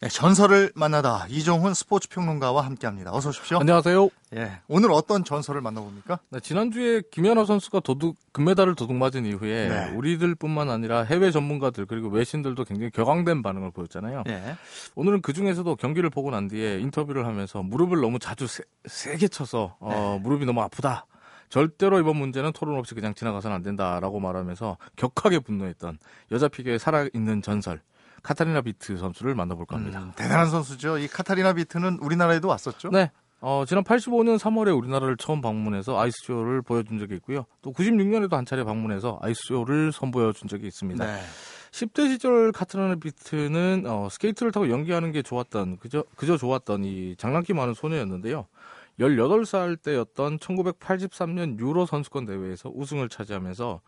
네, 0.00 0.08
전설을 0.08 0.70
만나다 0.76 1.26
이종훈 1.28 1.74
스포츠 1.74 2.08
평론가와 2.08 2.64
함께합니다. 2.64 3.12
어서 3.12 3.30
오십시오. 3.30 3.58
안녕하세요. 3.58 4.08
예. 4.36 4.60
오늘 4.68 4.92
어떤 4.92 5.24
전설을 5.24 5.60
만나봅니까? 5.60 6.20
네, 6.30 6.38
지난주에 6.40 7.02
김연아 7.10 7.44
선수가 7.44 7.80
도둑 7.80 8.16
금메달을 8.32 8.76
도둑 8.76 8.96
맞은 8.96 9.26
이후에 9.26 9.68
네. 9.68 9.90
우리들뿐만 9.90 10.70
아니라 10.70 11.02
해외 11.02 11.32
전문가들 11.32 11.86
그리고 11.86 12.08
외신들도 12.08 12.64
굉장히 12.64 12.90
격앙된 12.92 13.42
반응을 13.42 13.72
보였잖아요. 13.72 14.24
예. 14.28 14.56
오늘은 14.94 15.20
그 15.20 15.32
중에서도 15.32 15.74
경기를 15.74 16.08
보고 16.08 16.30
난 16.30 16.46
뒤에 16.46 16.78
인터뷰를 16.78 17.26
하면서 17.26 17.62
무릎을 17.62 18.00
너무 18.00 18.20
자주 18.20 18.46
세, 18.46 18.62
세게 18.86 19.26
쳐서 19.28 19.76
어, 19.80 20.18
무릎이 20.22 20.46
너무 20.46 20.62
아프다. 20.62 21.04
절대로 21.50 21.98
이번 21.98 22.16
문제는 22.16 22.52
토론 22.52 22.78
없이 22.78 22.94
그냥 22.94 23.12
지나가서는 23.12 23.56
안 23.56 23.62
된다라고 23.62 24.20
말하면서 24.20 24.78
격하게 24.96 25.40
분노했던 25.40 25.98
여자 26.32 26.48
피겨의 26.48 26.78
살아있는 26.78 27.42
전설 27.42 27.82
카타리나 28.22 28.62
비트 28.62 28.96
선수를 28.96 29.34
만나볼까 29.34 29.76
합니다. 29.76 30.00
음, 30.00 30.12
대단한 30.16 30.48
선수죠. 30.50 30.98
이 30.98 31.08
카타리나 31.08 31.52
비트는 31.54 31.98
우리나라에도 32.00 32.48
왔었죠? 32.48 32.90
네. 32.90 33.10
어, 33.40 33.64
지난 33.66 33.82
85년 33.82 34.38
3월에 34.38 34.76
우리나라를 34.76 35.16
처음 35.16 35.40
방문해서 35.40 35.98
아이스쇼를 35.98 36.60
보여준 36.62 36.98
적이 36.98 37.14
있고요. 37.16 37.46
또 37.62 37.72
96년에도 37.72 38.32
한 38.32 38.44
차례 38.44 38.64
방문해서 38.64 39.18
아이스쇼를 39.22 39.92
선보여준 39.92 40.48
적이 40.48 40.66
있습니다. 40.66 41.04
네. 41.04 41.20
10대 41.70 42.08
시절 42.08 42.52
카타리나 42.52 42.96
비트는 42.96 43.84
어, 43.86 44.08
스케이트를 44.10 44.52
타고 44.52 44.68
연기하는 44.68 45.12
게 45.12 45.22
좋았던 45.22 45.78
그저 45.78 46.04
그저 46.16 46.36
좋았던 46.36 46.84
이 46.84 47.14
장난기 47.16 47.54
많은 47.54 47.74
소녀였는데요. 47.74 48.46
18살 49.00 49.82
때였던 49.82 50.38
1983년 50.38 51.58
유로 51.58 51.86
선수권 51.86 52.26
대회에서 52.26 52.70
우승을 52.74 53.08
차지하면서 53.08 53.80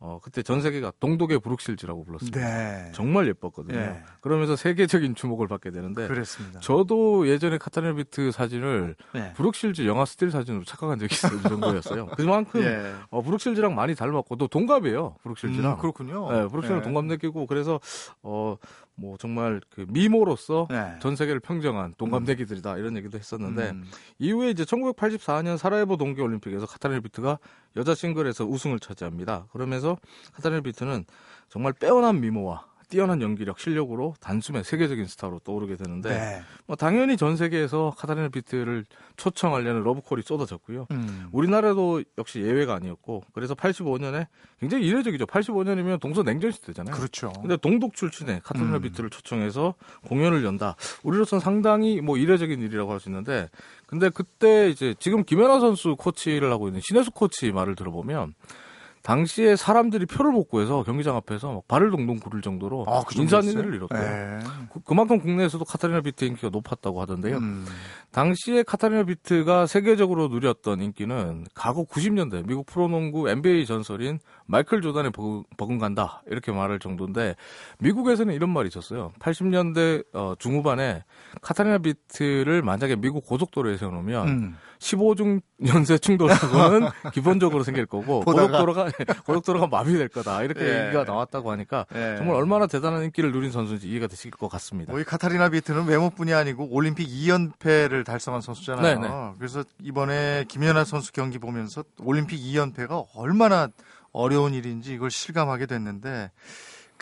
어, 0.00 0.18
그때 0.22 0.42
전 0.42 0.60
세계가 0.60 0.92
동독의 1.00 1.38
브룩실즈라고 1.38 2.04
불렀습니다. 2.04 2.38
네. 2.38 2.92
정말 2.92 3.26
예뻤거든요. 3.28 3.78
예. 3.78 4.02
그러면서 4.20 4.54
세계적인 4.54 5.14
주목을 5.14 5.48
받게 5.48 5.70
되는데 5.70 6.08
그랬습니다. 6.08 6.60
저도 6.60 7.26
예전에 7.28 7.56
카타리나 7.58 7.94
비트 7.94 8.30
사진을 8.30 8.96
네. 9.14 9.32
브룩실즈 9.32 9.86
영화 9.86 10.04
스틸 10.04 10.30
사진으로 10.30 10.64
착각한 10.64 10.98
적이 10.98 11.14
있어요. 11.14 11.38
이 11.38 11.42
정도였어요. 11.42 12.06
그만큼 12.08 12.60
예. 12.64 12.92
어, 13.08 13.22
브룩실즈랑 13.22 13.74
많이 13.74 13.94
닮았고 13.94 14.36
또 14.36 14.46
동갑이에요. 14.46 15.16
브룩실즈랑. 15.22 15.72
음, 15.72 15.78
그렇군요. 15.78 16.30
네, 16.30 16.48
브룩실즈랑 16.48 16.80
예. 16.80 16.82
동갑 16.82 17.04
느끼고 17.06 17.46
그래서 17.46 17.80
어 18.22 18.56
뭐 18.96 19.16
정말 19.16 19.60
그 19.70 19.86
미모로서 19.88 20.68
네. 20.70 20.96
전 21.00 21.16
세계를 21.16 21.40
평정한 21.40 21.94
동갑내기들이다 21.98 22.76
이런 22.78 22.96
얘기도 22.96 23.18
했었는데 23.18 23.70
음. 23.70 23.84
이후에 24.18 24.50
이제 24.50 24.64
1984년 24.64 25.58
사라예보 25.58 25.96
동계 25.96 26.22
올림픽에서 26.22 26.66
카타리나 26.66 27.00
비트가 27.00 27.38
여자 27.76 27.94
싱글에서 27.94 28.44
우승을 28.44 28.78
차지합니다. 28.78 29.46
그러면서 29.52 29.98
카타리나 30.34 30.60
비트는 30.62 31.04
정말 31.48 31.72
빼어난 31.72 32.20
미모와 32.20 32.66
뛰어난 32.88 33.22
연기력, 33.22 33.60
실력으로 33.60 34.14
단숨에 34.20 34.64
세계적인 34.64 35.06
스타로 35.06 35.40
떠오르게 35.44 35.76
되는데 35.76 36.08
네. 36.08 36.42
뭐 36.66 36.74
당연히 36.74 37.16
전 37.16 37.36
세계에서 37.36 37.94
카타리나 37.96 38.30
비트를 38.30 38.84
초청하려는 39.16 39.84
러브콜이 39.84 40.22
쏟아졌고요. 40.22 40.86
음. 40.90 41.28
우리나라도 41.30 42.02
역시 42.18 42.40
예외가 42.40 42.74
아니었고 42.74 43.22
그래서 43.32 43.54
85년에 43.54 44.26
굉장히 44.58 44.86
이례적이죠. 44.86 45.26
85년이면 45.26 46.00
동서 46.00 46.22
냉전 46.22 46.50
시대잖아요. 46.50 46.94
그렇죠. 46.94 47.32
근데 47.40 47.56
동독 47.56 47.94
출신의 47.94 48.40
카타리나 48.42 48.76
음. 48.76 48.82
비트를 48.82 49.10
초청해서 49.10 49.74
공연을 50.08 50.44
연다. 50.44 50.74
우리로서는 51.04 51.40
상당히 51.40 52.00
뭐 52.00 52.16
이례적인 52.16 52.60
일이라고 52.60 52.90
할 52.92 53.04
수 53.04 53.08
있는데, 53.08 53.48
근데 53.86 54.08
그때 54.08 54.68
이제 54.70 54.94
지금 54.98 55.24
김연아 55.24 55.60
선수 55.60 55.96
코치를 55.96 56.50
하고 56.50 56.68
있는 56.68 56.80
신혜수 56.82 57.12
코치 57.12 57.52
말을 57.52 57.76
들어보면 57.76 58.34
당시에 59.04 59.54
사람들이 59.54 60.06
표를 60.06 60.32
못 60.32 60.44
구해서 60.48 60.82
경기장 60.82 61.14
앞에서 61.16 61.52
막 61.52 61.68
발을 61.68 61.90
동동 61.90 62.18
구를 62.18 62.40
정도로 62.40 62.86
아, 62.88 63.02
그? 63.06 63.58
일을 63.60 63.74
이뤘대요. 63.74 64.00
네. 64.00 64.38
그- 64.72 64.80
그만큼 64.80 65.20
국내에서도 65.20 65.62
카타리나 65.62 66.00
비트 66.00 66.24
인기가 66.24 66.48
높았다고 66.48 67.02
하던데요. 67.02 67.36
음. 67.36 67.66
당시에 68.14 68.62
카타리나 68.62 69.02
비트가 69.02 69.66
세계적으로 69.66 70.28
누렸던 70.28 70.80
인기는 70.80 71.46
과거 71.52 71.82
90년대 71.82 72.46
미국 72.46 72.64
프로농구 72.66 73.28
NBA 73.28 73.66
전설인 73.66 74.20
마이클 74.46 74.80
조단의 74.80 75.10
버금, 75.10 75.42
버금간다 75.56 76.22
이렇게 76.28 76.52
말할 76.52 76.78
정도인데 76.78 77.34
미국에서는 77.80 78.32
이런 78.32 78.50
말이 78.50 78.68
있었어요. 78.68 79.12
80년대 79.18 80.04
어, 80.12 80.34
중후반에 80.38 81.02
카타리나 81.42 81.78
비트를 81.78 82.62
만약에 82.62 82.94
미국 82.94 83.26
고속도로에 83.26 83.78
세워놓으면 83.78 84.28
음. 84.28 84.56
15중 84.78 85.40
연쇄 85.66 85.98
충돌 85.98 86.30
사고는 86.30 86.88
기본적으로 87.12 87.62
생길 87.62 87.86
거고 87.86 88.20
보다가. 88.20 88.46
고속도로가 88.46 88.90
고속도로가 89.24 89.66
마비될 89.68 90.08
거다 90.08 90.42
이렇게 90.42 90.60
예. 90.64 90.86
얘기가 90.86 91.04
나왔다고 91.04 91.50
하니까 91.52 91.86
예. 91.94 92.16
정말 92.18 92.36
얼마나 92.36 92.66
대단한 92.66 93.04
인기를 93.04 93.32
누린 93.32 93.50
선수인지 93.50 93.88
이해가 93.88 94.06
되실 94.06 94.30
것 94.30 94.48
같습니다. 94.48 94.92
뭐이 94.92 95.04
카타리나 95.04 95.48
비트는 95.48 95.86
외모뿐이 95.86 96.34
아니고 96.34 96.68
올림픽 96.70 97.08
2연패를 97.08 98.03
달성한 98.04 98.40
선수잖아요. 98.40 99.00
네, 99.00 99.08
네. 99.08 99.32
그래서 99.38 99.64
이번에 99.80 100.44
김연아 100.48 100.84
선수 100.84 101.12
경기 101.12 101.38
보면서 101.38 101.84
올림픽 102.00 102.38
2연패가 102.40 103.06
얼마나 103.14 103.68
어려운 104.12 104.54
일인지 104.54 104.94
이걸 104.94 105.10
실감하게 105.10 105.66
됐는데 105.66 106.30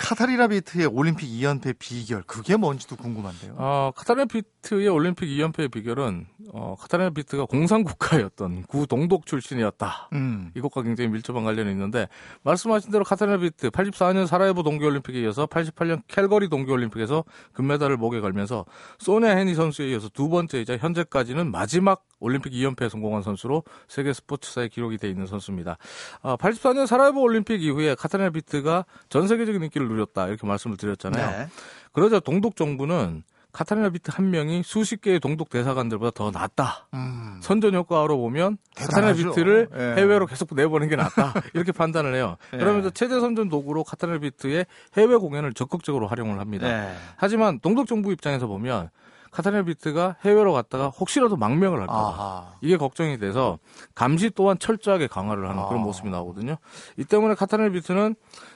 카타리나 0.02 0.48
비트의 0.48 0.86
올림픽 0.86 1.28
2연패 1.28 1.78
비결 1.78 2.22
그게 2.24 2.56
뭔지도 2.56 2.96
궁금한데요. 2.96 3.54
어, 3.56 3.92
카타리나 3.94 4.24
비트의 4.24 4.88
올림픽 4.88 5.26
2연패의 5.26 5.70
비결은 5.70 6.26
어, 6.52 6.74
카타리나 6.80 7.10
비트가 7.10 7.44
공산 7.44 7.84
국가였던 7.84 8.64
구동독 8.64 9.26
출신이었다. 9.26 10.08
음. 10.12 10.50
이것과 10.56 10.82
굉장히 10.82 11.08
밀접한 11.08 11.44
관련이 11.44 11.70
있는데 11.70 12.08
말씀하신 12.42 12.90
대로 12.90 13.04
카타리나 13.04 13.38
비트 13.38 13.70
84년 13.70 14.26
사라예보 14.26 14.64
동계올림픽에 14.64 15.20
이어서 15.20 15.46
88년 15.46 16.02
캘거리 16.08 16.48
동계올림픽에서 16.48 17.22
금메달을 17.52 17.96
목에 17.96 18.18
걸면서 18.18 18.66
소냐 18.98 19.36
헤니 19.36 19.54
선수에 19.54 19.88
이어서 19.90 20.08
두 20.08 20.28
번째이자 20.28 20.78
현재까지는 20.78 21.52
마지막 21.52 22.04
올림픽 22.18 22.52
2연패에 22.52 22.88
성공한 22.88 23.22
선수로 23.22 23.64
세계 23.88 24.12
스포츠사에 24.12 24.68
기록이 24.68 24.96
돼 24.96 25.08
있는 25.08 25.26
선수입니다. 25.26 25.76
아, 26.22 26.36
84년 26.36 26.86
사라예보 26.86 27.20
올림픽 27.20 27.62
이후에 27.62 27.94
카타리나 27.94 28.30
비트가 28.30 28.84
전 29.08 29.28
세계적인 29.28 29.62
인기를 29.62 29.91
누렸다 29.92 30.28
이렇게 30.28 30.46
말씀을 30.46 30.76
드렸잖아요. 30.76 31.30
네. 31.30 31.48
그러자 31.92 32.20
동독 32.20 32.56
정부는 32.56 33.22
카타리나 33.52 33.90
비트 33.90 34.10
한 34.14 34.30
명이 34.30 34.62
수십 34.64 35.02
개의 35.02 35.20
동독 35.20 35.50
대사관들보다 35.50 36.12
더 36.14 36.30
낫다. 36.30 36.88
음. 36.94 37.38
선전 37.42 37.74
효과로 37.74 38.16
보면 38.16 38.56
카타리나 38.74 39.12
대단하죠. 39.12 39.28
비트를 39.30 39.68
예. 39.76 40.00
해외로 40.00 40.26
계속 40.26 40.54
내보내는 40.54 40.88
게 40.88 40.96
낫다 40.96 41.34
이렇게 41.52 41.70
판단을 41.70 42.14
해요. 42.14 42.38
예. 42.54 42.56
그러면서 42.56 42.88
체제 42.88 43.20
선전 43.20 43.50
도구로 43.50 43.84
카타리나 43.84 44.20
비트의 44.20 44.64
해외 44.96 45.16
공연을 45.16 45.52
적극적으로 45.52 46.06
활용을 46.08 46.40
합니다. 46.40 46.66
네. 46.66 46.94
하지만 47.16 47.60
동독 47.60 47.86
정부 47.86 48.10
입장에서 48.10 48.46
보면 48.46 48.88
카타리나 49.32 49.64
비트가 49.64 50.16
해외로 50.24 50.52
갔다가 50.52 50.88
혹시라도 50.88 51.36
망명을 51.36 51.80
할까. 51.80 52.54
이게 52.60 52.76
걱정이 52.76 53.18
돼서 53.18 53.58
감시 53.94 54.30
또한 54.30 54.58
철저하게 54.58 55.06
강화를 55.08 55.48
하는 55.48 55.64
그런 55.66 55.80
아. 55.80 55.84
모습이 55.84 56.10
나오거든요. 56.10 56.56
이 56.98 57.04
때문에 57.04 57.34
카타리나 57.34 57.70
비트는 57.70 58.14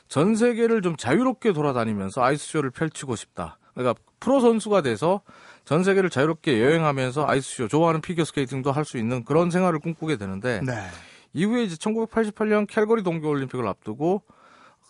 전 0.09 0.37
세계를 0.37 0.83
좀 0.83 0.97
자유롭게 0.97 1.53
돌아다니면서 1.53 2.23
아이스쇼를 2.23 2.71
펼치고 2.71 3.17
싶다. 3.17 3.59
그러니까 3.75 4.01
프로 4.21 4.41
선수가 4.41 4.83
돼서 4.83 5.21
전 5.65 5.85
세계를 5.85 6.11
자유롭게 6.11 6.63
여행하면서 6.63 7.27
아이스쇼 7.29 7.69
좋아하는 7.69 8.01
피겨 8.01 8.25
스케이팅도 8.25 8.73
할 8.73 8.85
수 8.85 8.99
있는 8.99 9.25
그런 9.25 9.51
생활을 9.51 9.81
꿈꾸게 9.81 10.17
되는데 10.17 10.61
네. 10.65 10.73
이후에 11.35 11.65
이제 11.65 11.75
1988년 11.77 12.67
캘거리 12.69 13.03
동계 13.03 13.27
올림픽을 13.27 13.67
앞두고 13.67 14.23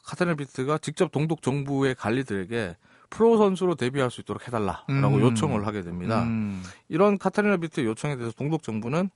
카타리나 0.04 0.36
비트가 0.36 0.78
직접 0.78 1.10
동독 1.10 1.42
정부의 1.42 1.94
관리들에게 1.96 2.76
프로 3.10 3.38
선수로 3.38 3.74
데뷔할 3.74 4.10
수 4.10 4.20
있도록 4.20 4.46
해달라라고 4.46 4.86
음. 4.90 5.20
요청을 5.20 5.66
하게 5.66 5.82
됩니다. 5.82 6.22
음. 6.24 6.62
이런 6.88 7.18
카타리나 7.18 7.56
비트 7.56 7.84
요청에 7.84 8.16
대해서 8.16 8.32
동독 8.36 8.62
정부는 8.62 9.10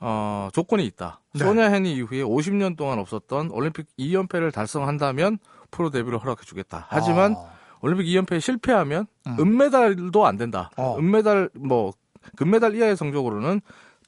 어, 0.00 0.48
조건이 0.52 0.84
있다. 0.86 1.20
네. 1.34 1.44
소냐 1.44 1.68
헤니 1.70 1.92
이후에 1.94 2.22
50년 2.22 2.76
동안 2.76 2.98
없었던 2.98 3.50
올림픽 3.50 3.86
2연패를 3.98 4.52
달성한다면 4.52 5.38
프로 5.70 5.90
데뷔를 5.90 6.18
허락해 6.18 6.42
주겠다. 6.44 6.86
하지만 6.88 7.34
아. 7.36 7.50
올림픽 7.80 8.04
2연패에 8.04 8.40
실패하면 8.40 9.06
음. 9.26 9.36
은메달도 9.38 10.26
안 10.26 10.36
된다. 10.36 10.70
어. 10.76 10.96
은메달 10.98 11.50
뭐 11.54 11.92
금메달 12.36 12.74
이하의 12.74 12.96
성적으로는 12.96 13.60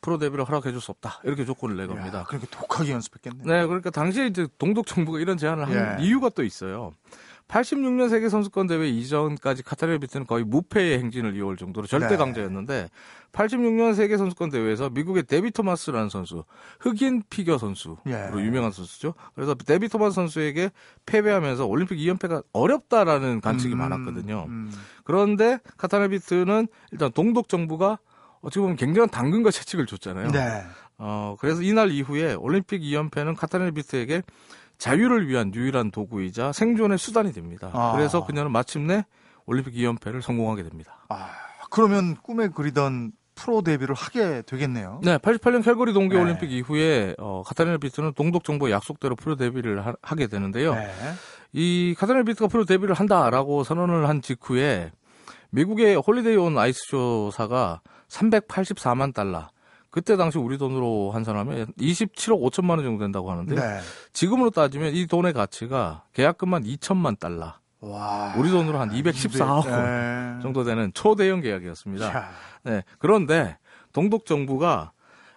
프로 0.02 0.16
데뷔를 0.18 0.44
허락해 0.44 0.70
줄 0.72 0.80
수 0.80 0.90
없다. 0.92 1.20
이렇게 1.24 1.44
조건을 1.44 1.76
내 1.76 1.86
겁니다. 1.86 2.20
야, 2.20 2.24
그러니까 2.26 2.50
독하게 2.58 2.92
연습했겠네. 2.92 3.44
네, 3.44 3.66
그러니까 3.66 3.90
당시에 3.90 4.26
이제 4.26 4.46
동독 4.58 4.86
정부가 4.86 5.20
이런 5.20 5.36
제안을 5.36 5.66
한 5.66 5.98
예. 6.00 6.04
이유가 6.04 6.30
또 6.30 6.42
있어요. 6.42 6.92
86년 7.50 8.08
세계 8.08 8.28
선수권 8.28 8.68
대회 8.68 8.88
이전까지 8.88 9.64
카타리나 9.64 9.98
비트는 9.98 10.26
거의 10.26 10.44
무패의 10.44 10.98
행진을 11.00 11.36
이어올 11.36 11.56
정도로 11.56 11.86
절대 11.86 12.10
네. 12.10 12.16
강자였는데 12.16 12.88
86년 13.32 13.94
세계 13.94 14.16
선수권 14.16 14.50
대회에서 14.50 14.90
미국의 14.90 15.24
데비 15.24 15.50
토마스라는 15.50 16.08
선수, 16.08 16.44
흑인 16.78 17.22
피겨 17.28 17.58
선수로 17.58 17.98
예. 18.08 18.30
유명한 18.36 18.70
선수죠. 18.70 19.14
그래서 19.34 19.54
데비 19.54 19.88
토마스 19.88 20.14
선수에게 20.14 20.70
패배하면서 21.06 21.66
올림픽 21.66 21.96
2연패가 21.96 22.44
어렵다라는 22.52 23.40
관측이 23.40 23.74
음, 23.74 23.78
많았거든요. 23.78 24.46
음. 24.48 24.72
그런데 25.04 25.58
카타르 25.76 26.08
비트는 26.08 26.68
일단 26.92 27.12
동독 27.12 27.48
정부가 27.48 27.98
어찌 28.42 28.58
보면 28.58 28.76
굉장한 28.76 29.10
당근과 29.10 29.50
채찍을 29.50 29.86
줬잖아요. 29.86 30.30
네. 30.30 30.62
어, 30.98 31.36
그래서 31.40 31.62
이날 31.62 31.90
이후에 31.90 32.34
올림픽 32.34 32.82
2연패는 32.82 33.36
카타르 33.36 33.70
비트에게 33.72 34.22
자유를 34.80 35.28
위한 35.28 35.54
유일한 35.54 35.90
도구이자 35.90 36.52
생존의 36.52 36.98
수단이 36.98 37.32
됩니다. 37.32 37.70
아. 37.72 37.92
그래서 37.94 38.24
그녀는 38.24 38.50
마침내 38.50 39.04
올림픽 39.44 39.74
2연패를 39.74 40.22
성공하게 40.22 40.64
됩니다. 40.64 41.04
아, 41.10 41.28
그러면 41.70 42.16
꿈에 42.16 42.48
그리던 42.48 43.12
프로 43.34 43.62
데뷔를 43.62 43.94
하게 43.94 44.42
되겠네요. 44.42 45.00
네, 45.04 45.18
88년 45.18 45.62
캘거리 45.62 45.92
동계 45.92 46.16
네. 46.16 46.22
올림픽 46.22 46.50
이후에 46.50 47.14
어, 47.18 47.42
카타리나 47.44 47.78
비트는 47.78 48.14
동독 48.14 48.42
정부의 48.42 48.72
약속대로 48.72 49.16
프로 49.16 49.36
데뷔를 49.36 49.84
하, 49.86 50.14
게 50.16 50.26
되는데요. 50.26 50.74
네. 50.74 50.90
이 51.52 51.94
카타리나 51.98 52.24
비트가 52.24 52.48
프로 52.48 52.64
데뷔를 52.64 52.94
한다라고 52.94 53.64
선언을 53.64 54.08
한 54.08 54.22
직후에 54.22 54.92
미국의 55.50 55.96
홀리데이 55.96 56.36
온 56.36 56.56
아이스쇼사가 56.58 57.82
384만 58.08 59.12
달러. 59.14 59.48
그때 59.90 60.16
당시 60.16 60.38
우리 60.38 60.56
돈으로 60.56 61.10
환산하면 61.10 61.72
27억 61.78 62.40
5천만 62.40 62.70
원 62.70 62.84
정도 62.84 63.04
된다고 63.04 63.30
하는데 63.30 63.54
요 63.54 63.58
네. 63.58 63.80
지금으로 64.12 64.50
따지면 64.50 64.94
이 64.94 65.06
돈의 65.06 65.32
가치가 65.32 66.04
계약금만 66.12 66.64
2천만 66.64 67.18
달러. 67.18 67.54
와. 67.80 68.34
우리 68.36 68.50
돈으로 68.50 68.78
한 68.78 68.90
214억 68.90 69.66
원 69.66 69.84
네. 69.84 70.42
정도 70.42 70.64
되는 70.64 70.92
초대형 70.92 71.40
계약이었습니다. 71.40 72.12
자, 72.12 72.30
네. 72.62 72.84
그런데 72.98 73.56
동독 73.92 74.26
정부가 74.26 74.92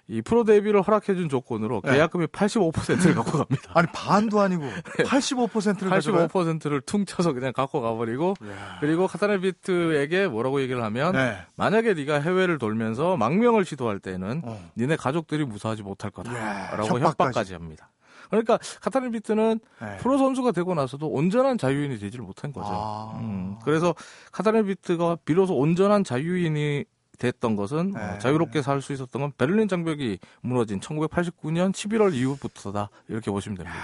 이 0.07 0.21
프로 0.21 0.43
데뷔를 0.43 0.81
허락해 0.81 1.15
준 1.15 1.29
조건으로 1.29 1.81
네. 1.83 1.93
계약금의 1.93 2.27
85%를 2.27 3.15
갖고 3.15 3.31
갑니다. 3.39 3.71
아니 3.73 3.87
반도 3.93 4.41
아니고 4.41 4.63
85%를 5.05 5.89
가져가요. 5.89 6.27
85%를 6.27 6.81
퉁쳐서 6.81 7.31
그냥 7.33 7.53
갖고 7.53 7.79
가버리고 7.81 8.33
이야. 8.43 8.77
그리고 8.81 9.07
카타르 9.07 9.39
비트에게 9.39 10.27
뭐라고 10.27 10.61
얘기를 10.61 10.83
하면 10.83 11.13
네. 11.13 11.37
만약에 11.55 11.93
네가 11.93 12.19
해외를 12.19 12.57
돌면서 12.57 13.15
망명을 13.15 13.63
시도할 13.63 13.99
때는 13.99 14.41
어. 14.43 14.59
니네 14.77 14.97
가족들이 14.97 15.45
무사하지 15.45 15.83
못할 15.83 16.11
거다라고 16.11 16.83
협박까지. 16.83 17.03
협박까지 17.03 17.53
합니다. 17.53 17.89
그러니까 18.29 18.57
카타리나 18.81 19.09
비트는 19.11 19.59
네. 19.79 19.97
프로 19.97 20.17
선수가 20.17 20.51
되고 20.51 20.73
나서도 20.73 21.07
온전한 21.07 21.57
자유인이 21.57 21.99
되지를 21.99 22.25
못한 22.25 22.51
거죠. 22.51 22.67
아. 22.71 23.17
음, 23.19 23.57
그래서 23.63 23.93
카타리나 24.31 24.63
비트가 24.63 25.17
비로소 25.23 25.55
온전한 25.55 26.03
자유인이 26.03 26.83
됐던 27.19 27.55
것은 27.55 27.91
네. 27.91 27.99
어, 27.99 28.17
자유롭게 28.19 28.61
살 28.61 28.81
수 28.81 28.91
있었던 28.93 29.21
건 29.21 29.31
베를린 29.37 29.67
장벽이 29.67 30.19
무너진 30.41 30.79
1989년 30.79 31.71
11월 31.71 32.13
이후부터다 32.13 32.89
이렇게 33.07 33.31
보시면 33.31 33.57
됩니다. 33.57 33.79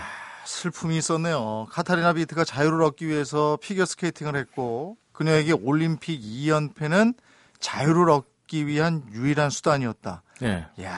슬픔이 0.45 0.97
있었네요. 0.97 1.67
카타리나 1.69 2.13
비트가 2.13 2.43
자유를 2.43 2.81
얻기 2.83 3.07
위해서 3.07 3.57
피겨 3.61 3.85
스케이팅을 3.85 4.35
했고 4.35 4.97
그녀에게 5.13 5.53
올림픽 5.53 6.19
2연패는 6.21 7.13
자유를 7.59 8.09
얻기 8.09 8.65
위한 8.67 9.03
유일한 9.11 9.49
수단이었다. 9.51 10.23
예. 10.43 10.65
이야, 10.77 10.97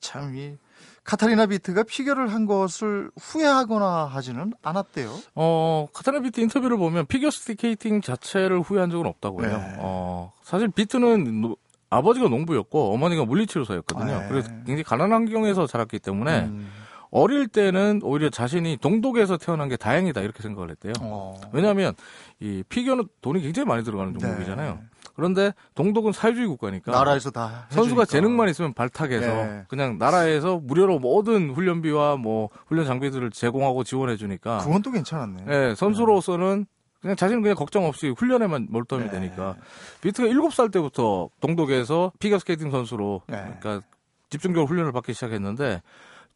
참이 0.00 0.56
카타리나 1.04 1.46
비트가 1.46 1.82
피겨를 1.82 2.32
한 2.32 2.46
것을 2.46 3.10
후회하거나 3.20 4.06
하지는 4.06 4.52
않았대요. 4.62 5.12
어, 5.34 5.88
카타리나 5.92 6.22
비트 6.22 6.40
인터뷰를 6.40 6.76
보면 6.76 7.06
피겨 7.06 7.30
스케이팅 7.30 8.00
자체를 8.00 8.60
후회한 8.60 8.90
적은 8.90 9.06
없다고 9.06 9.44
해요. 9.44 9.56
네. 9.58 9.76
어, 9.78 10.32
사실 10.42 10.68
비트는 10.68 11.40
노- 11.40 11.56
아버지가 11.90 12.28
농부였고 12.28 12.94
어머니가 12.94 13.24
물리치료사였거든요. 13.24 14.20
네. 14.20 14.28
그래서 14.28 14.48
굉장히 14.64 14.82
가난한 14.84 15.12
환경에서 15.26 15.66
자랐기 15.66 15.98
때문에 15.98 16.44
음. 16.44 16.70
어릴 17.10 17.48
때는 17.48 18.00
오히려 18.02 18.30
자신이 18.30 18.78
동독에서 18.80 19.36
태어난 19.36 19.68
게 19.68 19.76
다행이다 19.76 20.22
이렇게 20.22 20.42
생각을 20.42 20.70
했대요. 20.70 20.94
어. 21.00 21.34
왜냐하면 21.52 21.92
이 22.40 22.62
피겨는 22.68 23.04
돈이 23.20 23.42
굉장히 23.42 23.66
많이 23.66 23.84
들어가는 23.84 24.18
종목이잖아요. 24.18 24.78
그런데 25.14 25.52
동독은 25.74 26.12
사회주의 26.12 26.46
국가니까 26.46 26.90
네. 26.92 26.98
나라에서 26.98 27.30
다 27.30 27.66
선수가 27.70 28.02
해주니까. 28.02 28.04
재능만 28.06 28.48
있으면 28.48 28.72
발탁해서 28.72 29.26
네. 29.26 29.64
그냥 29.68 29.98
나라에서 29.98 30.58
무료로 30.58 30.98
모든 30.98 31.50
훈련비와 31.50 32.16
뭐 32.16 32.48
훈련 32.66 32.86
장비들을 32.86 33.30
제공하고 33.30 33.84
지원해 33.84 34.16
주니까 34.16 34.58
그건 34.58 34.82
또 34.82 34.90
괜찮았네. 34.90 35.44
예, 35.48 35.74
선수로서는 35.74 36.66
그냥 37.00 37.16
자신은 37.16 37.42
그냥 37.42 37.56
걱정 37.56 37.84
없이 37.84 38.08
훈련에만 38.10 38.68
몰두하면 38.70 39.10
네. 39.10 39.20
되니까 39.20 39.56
비트가 40.00 40.28
7살 40.28 40.72
때부터 40.72 41.28
동독에서 41.40 42.12
피겨 42.18 42.38
스케이팅 42.38 42.70
선수로 42.70 43.22
네. 43.26 43.36
그러니까 43.60 43.86
집중적으로 44.30 44.66
훈련을 44.68 44.92
받기 44.92 45.12
시작했는데 45.12 45.82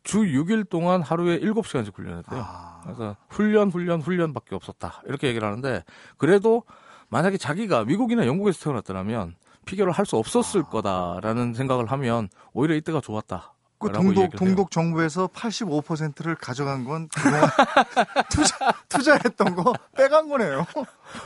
주 0.02 0.20
6일 0.20 0.68
동안 0.68 1.02
하루에 1.02 1.40
7시간씩 1.40 1.94
훈련했대요. 1.94 2.40
아. 2.40 2.80
그래서 2.84 3.16
훈련, 3.28 3.70
훈련, 3.70 4.00
훈련밖에 4.00 4.54
없었다. 4.54 5.02
이렇게 5.06 5.26
얘기를 5.28 5.46
하는데 5.46 5.82
그래도 6.16 6.62
만약에 7.08 7.36
자기가 7.38 7.84
미국이나 7.84 8.26
영국에서 8.26 8.60
태어났더라면 8.64 9.34
피겨를 9.64 9.92
할 9.92 10.06
수 10.06 10.16
없었을 10.16 10.62
거다라는 10.62 11.54
생각을 11.54 11.86
하면 11.86 12.28
오히려 12.52 12.74
이때가 12.76 13.00
좋았다. 13.00 13.52
그 13.78 13.92
동독. 13.92 14.30
동독 14.36 14.70
정부에서 14.70 15.26
85%를 15.26 16.34
가져간 16.36 16.84
건 16.84 17.08
그동안 17.14 17.42
투자 18.30 18.72
투자했던 18.88 19.54
거 19.54 19.74
빼간 19.94 20.28
거네요. 20.28 20.64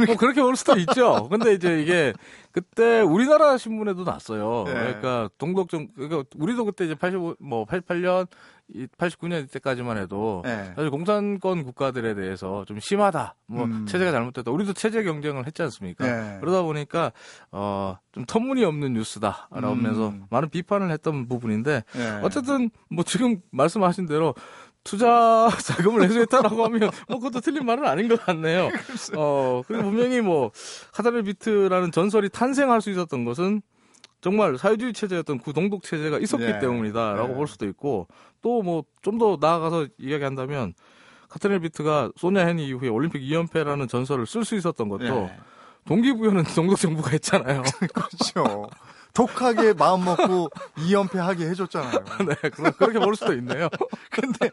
뭐 0.06 0.16
그렇게 0.16 0.42
볼 0.42 0.56
수도 0.56 0.76
있죠. 0.78 1.28
근데 1.28 1.52
이제 1.54 1.80
이게 1.80 2.12
그때 2.50 3.02
우리나라 3.02 3.56
신문에도 3.56 4.02
났어요. 4.02 4.64
네. 4.66 4.72
그러니까 4.72 5.28
동독 5.38 5.68
정 5.68 5.86
그러니까 5.94 6.24
우리도 6.36 6.64
그때 6.64 6.86
이제 6.86 6.94
85, 6.96 7.36
뭐 7.38 7.64
88년, 7.66 8.26
89년 8.98 9.44
이때까지만 9.44 9.98
해도 9.98 10.42
네. 10.44 10.72
사실 10.74 10.90
공산권 10.90 11.64
국가들에 11.64 12.14
대해서 12.14 12.64
좀 12.66 12.80
심하다. 12.80 13.34
뭐 13.46 13.64
음. 13.64 13.86
체제가 13.86 14.12
잘못됐다. 14.12 14.50
우리도 14.50 14.72
체제 14.72 15.02
경쟁을 15.02 15.46
했지 15.46 15.62
않습니까? 15.62 16.04
네. 16.04 16.38
그러다 16.40 16.62
보니까 16.62 17.12
어좀 17.50 18.24
터무니없는 18.26 18.92
뉴스다 18.94 19.48
라면서 19.50 20.08
음. 20.08 20.24
많은 20.30 20.50
비판을 20.50 20.90
했던 20.90 21.28
부분인데 21.28 21.84
네. 21.92 22.20
어쨌든 22.22 22.70
뭐 22.88 23.04
지금 23.04 23.40
말씀하신 23.50 24.06
대로 24.06 24.34
투자 24.84 25.48
자금을 25.62 26.02
회수했다라고 26.04 26.64
하면 26.64 26.90
뭐 27.08 27.18
그것도 27.18 27.40
틀린 27.40 27.66
말은 27.66 27.84
아닌 27.86 28.08
것 28.08 28.24
같네요. 28.24 28.70
어 29.16 29.62
그리고 29.66 29.84
분명히 29.84 30.20
뭐 30.20 30.50
카타르 30.92 31.22
비트라는 31.22 31.92
전설이 31.92 32.30
탄생할 32.30 32.80
수 32.80 32.90
있었던 32.90 33.24
것은 33.24 33.62
정말 34.20 34.58
사회주의 34.58 34.92
체제였던 34.92 35.40
그 35.40 35.52
동독 35.52 35.82
체제가 35.82 36.18
있었기 36.18 36.44
네. 36.44 36.58
때문이다라고 36.58 37.28
네. 37.28 37.34
볼 37.34 37.46
수도 37.48 37.66
있고 37.66 38.06
또 38.42 38.62
뭐 38.62 38.84
좀 39.02 39.18
더 39.18 39.38
나아가서 39.40 39.88
이야기한다면 39.98 40.74
카타르 41.28 41.60
비트가 41.60 42.10
소냐 42.16 42.48
헨 42.48 42.58
이후에 42.58 42.88
올림픽 42.88 43.20
2연패라는 43.22 43.88
전설을 43.88 44.26
쓸 44.26 44.44
수 44.44 44.56
있었던 44.56 44.88
것도 44.88 45.04
네. 45.04 45.36
동기부여는 45.86 46.44
동독 46.54 46.78
정부가 46.78 47.10
했잖아요. 47.10 47.62
그렇죠. 47.94 48.68
독하게 49.14 49.72
마음 49.72 50.04
먹고 50.04 50.50
2연패 50.76 51.16
하게 51.16 51.48
해줬잖아요. 51.48 52.04
네, 52.28 52.50
그렇게 52.50 52.98
볼 53.00 53.16
수도 53.16 53.32
있네요. 53.34 53.68
근데 54.10 54.50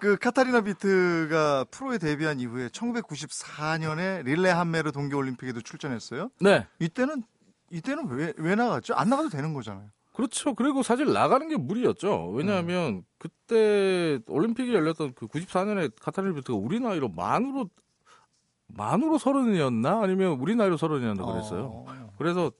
그 0.00 0.16
카타리나 0.16 0.62
비트가 0.62 1.66
프로에 1.70 1.98
데뷔한 1.98 2.40
이후에 2.40 2.68
1994년에 2.68 4.24
릴레 4.24 4.50
한메르 4.50 4.92
동계올림픽에도 4.92 5.60
출전했어요. 5.60 6.30
네. 6.40 6.66
이때는 6.78 7.22
이때는 7.70 8.08
왜, 8.08 8.32
왜 8.36 8.54
나갔죠? 8.54 8.94
안 8.94 9.08
나가도 9.08 9.28
되는 9.28 9.54
거잖아요. 9.54 9.88
그렇죠. 10.12 10.54
그리고 10.54 10.82
사실 10.82 11.12
나가는 11.12 11.48
게 11.48 11.56
무리였죠. 11.56 12.30
왜냐하면 12.32 13.04
그때 13.18 14.18
올림픽이 14.26 14.74
열렸던 14.74 15.14
그 15.14 15.26
94년에 15.26 15.92
카타르 16.00 16.34
비트가 16.34 16.58
우리 16.58 16.80
나이로 16.80 17.08
만으로 17.08 17.70
만으로 18.66 19.18
서른이었나 19.18 20.02
아니면 20.02 20.32
우리 20.40 20.54
나이로 20.54 20.76
서른이었나 20.76 21.24
그랬어요. 21.24 21.84
어. 21.86 22.12
그래서 22.18 22.52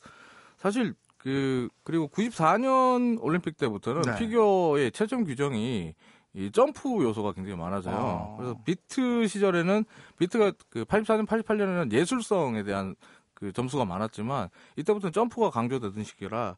사실 0.57 0.95
그 1.19 1.69
그리고 1.83 2.09
94년 2.09 3.19
올림픽 3.21 3.57
때부터는 3.59 4.03
네. 4.03 4.19
피겨의 4.19 4.93
채점 4.93 5.25
규정이 5.25 5.95
이 6.33 6.53
점프 6.53 7.03
요소가 7.03 7.33
굉장히 7.33 7.59
많아져요. 7.59 7.97
아. 7.97 8.37
그래서 8.37 8.57
비트 8.65 9.27
시절에는 9.27 9.85
비트가 10.19 10.53
그 10.71 10.85
84년, 10.85 11.27
88년에는 11.27 11.93
예술성에 11.93 12.63
대한 12.63 12.95
그 13.41 13.53
점수가 13.53 13.85
많았지만 13.87 14.49
이때부터는 14.77 15.13
점프가 15.13 15.51
강조되던 15.51 16.05
시기라 16.05 16.57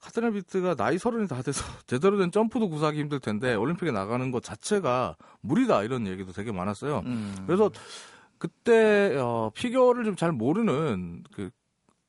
카타리나 0.00 0.30
비트가 0.30 0.74
나이 0.74 0.98
서른이 0.98 1.26
다 1.28 1.42
돼서 1.42 1.64
제대로 1.86 2.18
된 2.18 2.30
점프도 2.30 2.68
구사하기 2.68 2.98
힘들 2.98 3.20
텐데 3.20 3.54
올림픽에 3.54 3.90
나가는 3.90 4.30
것 4.30 4.42
자체가 4.42 5.16
무리다 5.40 5.82
이런 5.84 6.06
얘기도 6.06 6.32
되게 6.32 6.52
많았어요. 6.52 7.02
음. 7.06 7.34
그래서 7.46 7.70
그때 8.38 9.16
어, 9.18 9.50
피겨를 9.54 10.04
좀 10.04 10.14
잘 10.16 10.32
모르는 10.32 11.24
그 11.32 11.50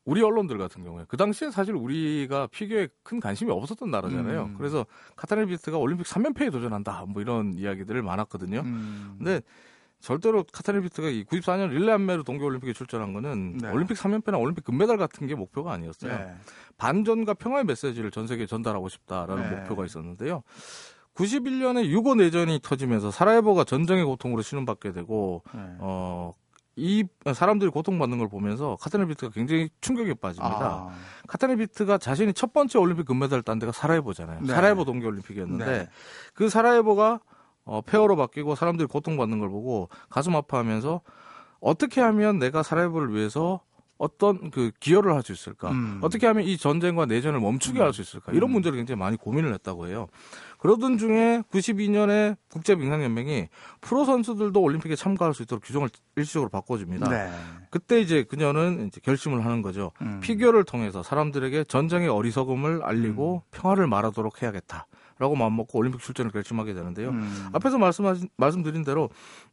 우리 0.05 0.23
언론들 0.23 0.57
같은 0.57 0.83
경우에 0.83 1.05
그 1.07 1.17
당시에 1.17 1.51
사실 1.51 1.75
우리가 1.75 2.47
피겨에 2.47 2.87
큰 3.03 3.19
관심이 3.19 3.51
없었던 3.51 3.91
나라잖아요. 3.91 4.43
음. 4.43 4.55
그래서 4.57 4.85
카타르 5.15 5.45
비트가 5.45 5.77
올림픽 5.77 6.05
3연패에 6.07 6.51
도전한다 6.51 7.05
뭐 7.07 7.21
이런 7.21 7.53
이야기들을 7.53 8.01
많았거든요. 8.01 8.61
음. 8.61 9.15
근데 9.17 9.41
절대로 10.01 10.43
카타르 10.51 10.81
비트가 10.81 11.09
이 11.09 11.23
94년 11.25 11.69
릴레 11.69 11.91
한메르 11.91 12.23
동계올림픽에 12.23 12.73
출전한 12.73 13.13
거는 13.13 13.57
네. 13.57 13.71
올림픽 13.71 13.95
3연패나 13.95 14.39
올림픽 14.39 14.63
금메달 14.63 14.97
같은 14.97 15.27
게 15.27 15.35
목표가 15.35 15.73
아니었어요. 15.73 16.17
네. 16.17 16.35
반전과 16.77 17.33
평화의 17.33 17.65
메시지를 17.65 18.11
전 18.11 18.25
세계에 18.25 18.45
전달하고 18.45 18.87
싶다라는 18.87 19.49
네. 19.49 19.55
목표가 19.57 19.85
있었는데요. 19.85 20.43
91년에 21.15 21.85
유고 21.85 22.15
내전이 22.15 22.61
터지면서 22.63 23.11
사라예보가 23.11 23.65
전쟁의 23.65 24.05
고통으로 24.05 24.41
신음받게 24.41 24.93
되고 24.93 25.43
네. 25.53 25.61
어, 25.79 26.33
이 26.77 27.03
사람들이 27.33 27.69
고통받는 27.71 28.19
걸 28.19 28.29
보면서 28.29 28.77
카타르 28.79 29.05
비트가 29.07 29.33
굉장히 29.33 29.69
충격에 29.81 30.13
빠집니다. 30.13 30.59
아. 30.61 30.89
카타르 31.27 31.57
비트가 31.57 31.97
자신이 31.97 32.33
첫 32.33 32.53
번째 32.53 32.79
올림픽 32.79 33.05
금메달을 33.05 33.43
딴 33.43 33.59
데가 33.59 33.73
사라예보잖아요. 33.73 34.41
네. 34.43 34.47
사라예보 34.53 34.85
동계올림픽이었는데 34.85 35.65
네. 35.65 35.89
그 36.33 36.47
사라예보가 36.47 37.19
어, 37.69 37.81
폐허로 37.81 38.15
바뀌고 38.15 38.55
사람들이 38.55 38.87
고통받는 38.87 39.39
걸 39.39 39.49
보고 39.49 39.89
가슴 40.09 40.35
아파하면서 40.35 41.01
어떻게 41.61 42.01
하면 42.01 42.39
내가 42.39 42.63
사라예보를 42.63 43.13
위해서 43.13 43.61
어떤 43.99 44.49
그 44.49 44.71
기여를 44.79 45.13
할 45.13 45.23
수 45.23 45.33
있을까? 45.33 45.71
음. 45.71 45.99
어떻게 46.01 46.25
하면 46.25 46.45
이 46.45 46.57
전쟁과 46.57 47.05
내전을 47.05 47.41
멈추게 47.41 47.81
할 47.81 47.91
수 47.93 48.01
있을까? 48.01 48.31
이런 48.31 48.49
음. 48.49 48.53
문제를 48.53 48.77
굉장히 48.77 48.97
많이 48.97 49.17
고민을 49.17 49.53
했다고 49.55 49.87
해요. 49.87 50.07
그러던 50.59 50.97
중에 50.97 51.43
92년에 51.51 52.37
국제민상연맹이 52.49 53.49
프로 53.81 54.05
선수들도 54.05 54.59
올림픽에 54.59 54.95
참가할 54.95 55.33
수 55.33 55.43
있도록 55.43 55.63
규정을 55.65 55.89
일시적으로 56.15 56.49
바꿔줍니다. 56.49 57.09
네. 57.09 57.29
그때 57.71 57.99
이제 57.99 58.23
그녀는 58.23 58.87
이제 58.87 59.01
결심을 59.03 59.43
하는 59.45 59.61
거죠. 59.61 59.91
음. 60.01 60.21
피겨를 60.21 60.63
통해서 60.63 61.03
사람들에게 61.03 61.65
전쟁의 61.65 62.07
어리석음을 62.07 62.81
알리고 62.83 63.43
음. 63.45 63.51
평화를 63.51 63.85
말하도록 63.87 64.41
해야겠다. 64.41 64.87
라고 65.19 65.35
마음 65.35 65.57
먹고 65.57 65.77
올림픽 65.77 65.99
출전을 66.01 66.31
결심하게 66.31 66.73
되는데요. 66.73 67.09
음. 67.09 67.49
앞에서 67.51 67.77
말씀하신, 67.77 68.29
말씀드린 68.37 68.85
대로, 68.85 69.09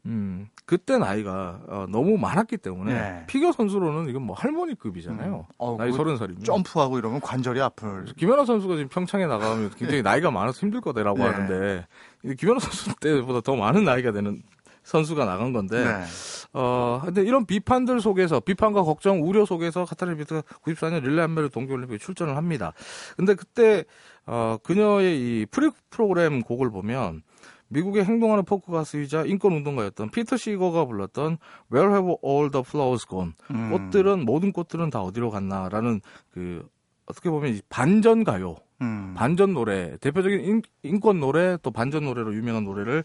음, 0.07 0.49
그때 0.65 0.97
나이가 0.97 1.61
어, 1.67 1.87
너무 1.89 2.17
많았기 2.19 2.57
때문에 2.59 2.95
네. 2.95 3.25
피겨 3.27 3.51
선수로는 3.51 4.09
이건 4.09 4.23
뭐 4.23 4.37
할머니급이잖아요. 4.37 5.35
음. 5.35 5.55
어, 5.59 5.77
나이 5.77 5.91
그 5.91 5.97
서른 5.97 6.17
살이면. 6.17 6.45
점프하고 6.45 6.99
이러면 6.99 7.21
관절이 7.21 7.61
아플. 7.61 8.05
김연아 8.17 8.45
선수가 8.45 8.77
지금 8.77 8.89
평창에 8.89 9.27
나가면 9.27 9.71
굉장히 9.77 10.03
나이가 10.03 10.31
많아서 10.31 10.61
힘들 10.61 10.81
거다라고 10.81 11.19
네. 11.19 11.25
하는데 11.25 11.87
이 12.25 12.35
김연아 12.37 12.61
선수 12.61 12.95
때보다 13.01 13.41
더 13.41 13.57
많은 13.57 13.85
나이가 13.85 14.13
되는 14.13 14.43
선수가 14.87 15.25
나간 15.25 15.53
건데 15.53 15.85
네. 15.85 16.05
어 16.53 17.03
근데 17.05 17.23
이런 17.23 17.45
비판들 17.45 18.01
속에서 18.01 18.39
비판과 18.39 18.83
걱정 18.83 19.21
우려 19.23 19.45
속에서 19.45 19.85
카타리나 19.85 20.17
비트가 20.17 20.43
94년 20.65 21.03
릴레함메르 21.03 21.51
동계올림픽에 21.51 21.99
출전을 21.99 22.37
합니다. 22.37 22.73
근데 23.17 23.35
그때 23.35 23.85
어 24.27 24.57
그녀의 24.63 25.19
이 25.19 25.47
프리 25.51 25.71
프로그램 25.91 26.41
곡을 26.41 26.71
보면 26.71 27.23
미국의 27.69 28.05
행동하는 28.05 28.45
포크 28.45 28.71
가수이자 28.71 29.25
인권 29.25 29.53
운동가였던 29.55 30.11
피터 30.11 30.37
시거가 30.37 30.85
불렀던 30.85 31.39
Where 31.73 31.93
Have 31.93 32.17
All 32.25 32.51
the 32.53 32.63
Flowers 32.65 33.07
Gone 33.09 33.33
음. 33.51 33.71
꽃들은 33.73 34.25
모든 34.25 34.53
꽃들은 34.53 34.91
다 34.91 35.03
어디로 35.03 35.31
갔나라는 35.31 36.01
그 36.31 36.65
어떻게 37.07 37.29
보면 37.29 37.55
이 37.55 37.61
반전 37.69 38.23
가요, 38.23 38.57
음. 38.83 39.15
반전 39.17 39.55
노래, 39.55 39.97
대표적인 39.99 40.63
인권 40.83 41.21
노래 41.21 41.57
또 41.63 41.71
반전 41.71 42.05
노래로 42.05 42.35
유명한 42.35 42.65
노래를 42.65 43.05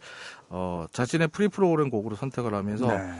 어 0.49 0.85
자신의 0.91 1.29
프리 1.29 1.47
프로그램 1.47 1.89
곡으로 1.89 2.15
선택을 2.15 2.53
하면서 2.53 2.87
네. 2.87 3.11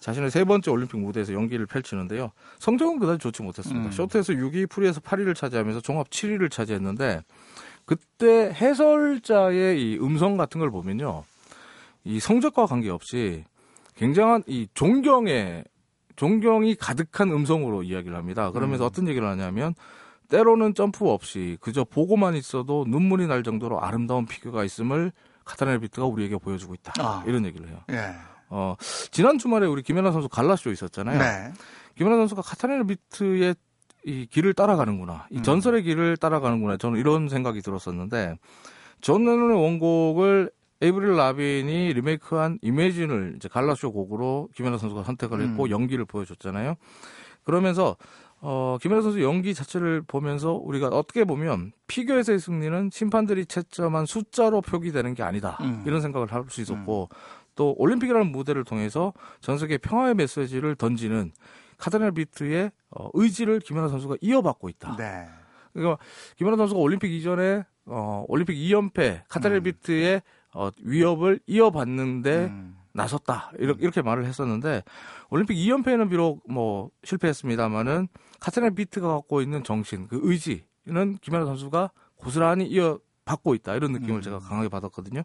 자신의 0.00 0.30
세 0.30 0.44
번째 0.44 0.70
올림픽 0.70 0.98
무대에서 0.98 1.34
연기를 1.34 1.66
펼치는데요. 1.66 2.32
성적은 2.58 2.98
그다지 2.98 3.18
좋지 3.18 3.42
못했습니다. 3.42 3.86
음. 3.86 3.92
쇼트에서 3.92 4.32
6위, 4.32 4.68
프리에서 4.68 5.00
8위를 5.00 5.34
차지하면서 5.34 5.82
종합 5.82 6.10
7위를 6.10 6.50
차지했는데 6.50 7.22
그때 7.84 8.52
해설자의 8.52 9.80
이 9.80 9.98
음성 10.00 10.36
같은 10.36 10.58
걸 10.58 10.70
보면요. 10.70 11.24
이 12.04 12.18
성적과 12.18 12.66
관계없이 12.66 13.44
굉장한 13.96 14.44
이 14.46 14.66
존경의 14.74 15.64
존경이 16.16 16.74
가득한 16.76 17.30
음성으로 17.30 17.82
이야기를 17.82 18.16
합니다. 18.16 18.50
그러면서 18.50 18.84
음. 18.84 18.86
어떤 18.86 19.08
얘기를 19.08 19.26
하냐면 19.28 19.74
때로는 20.30 20.74
점프 20.74 21.08
없이 21.08 21.58
그저 21.60 21.84
보고만 21.84 22.34
있어도 22.36 22.84
눈물이 22.88 23.26
날 23.26 23.42
정도로 23.42 23.82
아름다운 23.82 24.26
피규어가 24.26 24.64
있음을 24.64 25.12
카타리나 25.44 25.78
비트가 25.80 26.06
우리에게 26.06 26.38
보여주고 26.38 26.74
있다. 26.74 26.92
아. 26.98 27.24
이런 27.26 27.44
얘기를 27.44 27.68
해요. 27.68 27.80
예. 27.90 28.14
어, 28.48 28.74
지난 29.10 29.38
주말에 29.38 29.66
우리 29.66 29.82
김연아 29.82 30.12
선수 30.12 30.28
갈라쇼 30.28 30.70
있었잖아요. 30.70 31.18
네. 31.18 31.52
김연아 31.96 32.16
선수가 32.16 32.42
카타리나 32.42 32.84
비트의 32.86 33.54
이 34.06 34.26
길을 34.26 34.54
따라가는구나. 34.54 35.26
이 35.30 35.38
음. 35.38 35.42
전설의 35.42 35.82
길을 35.82 36.16
따라가는구나. 36.16 36.78
저는 36.78 36.98
이런 36.98 37.28
생각이 37.28 37.60
들었었는데 37.60 38.36
존 39.00 39.24
레논의 39.24 39.60
원곡을 39.60 40.50
에이브릴 40.82 41.16
라빈이 41.16 41.92
리메이크한 41.92 42.58
Imagine을 42.62 43.34
이제 43.36 43.48
갈라쇼 43.48 43.92
곡으로 43.92 44.48
김연아 44.54 44.78
선수가 44.78 45.02
선택을 45.02 45.42
했고 45.42 45.64
음. 45.64 45.70
연기를 45.70 46.06
보여줬잖아요. 46.06 46.76
그러면서 47.44 47.96
어, 48.42 48.78
김연아 48.80 49.02
선수 49.02 49.22
연기 49.22 49.52
자체를 49.54 50.02
보면서 50.02 50.52
우리가 50.54 50.88
어떻게 50.88 51.24
보면 51.24 51.72
피겨에서의 51.88 52.38
승리는 52.38 52.90
심판들이 52.92 53.46
채점한 53.46 54.06
숫자로 54.06 54.62
표기되는 54.62 55.14
게 55.14 55.22
아니다. 55.22 55.58
음. 55.60 55.82
이런 55.86 56.00
생각을 56.00 56.32
할 56.32 56.44
수 56.48 56.60
있었고 56.62 57.08
또 57.54 57.74
올림픽이라는 57.78 58.32
무대를 58.32 58.64
통해서 58.64 59.12
전 59.40 59.58
세계 59.58 59.76
평화의 59.76 60.14
메시지를 60.14 60.74
던지는 60.76 61.32
카드넬 61.76 62.12
비트의 62.12 62.70
어, 62.90 63.08
의지를 63.12 63.60
김연아 63.60 63.88
선수가 63.88 64.16
이어받고 64.20 64.68
있다. 64.70 64.96
네. 64.96 65.26
그러니까 65.72 65.98
김연아 66.36 66.56
선수가 66.56 66.80
올림픽 66.80 67.12
이전에 67.12 67.64
어, 67.86 68.24
올림픽 68.28 68.54
2연패 68.54 69.22
카타르 69.28 69.56
음. 69.56 69.62
비트의 69.62 70.22
어, 70.54 70.70
위협을 70.82 71.40
이어받는데 71.46 72.36
음. 72.46 72.76
나섰다 72.92 73.52
이렇게, 73.58 74.02
말을 74.02 74.26
했었는데 74.26 74.82
올림픽 75.30 75.54
2연패는 75.54 76.10
비록 76.10 76.42
뭐 76.48 76.90
실패했습니다만은 77.04 78.08
카트리나 78.40 78.74
비트가 78.74 79.08
갖고 79.08 79.42
있는 79.42 79.62
정신 79.64 80.08
그 80.08 80.20
의지는 80.22 81.18
김연아 81.20 81.46
선수가 81.46 81.90
고스란히 82.16 82.66
이어 82.66 82.98
받고 83.30 83.54
있다 83.54 83.76
이런 83.76 83.92
느낌을 83.92 84.16
음. 84.16 84.22
제가 84.22 84.40
강하게 84.40 84.68
받았거든요. 84.68 85.22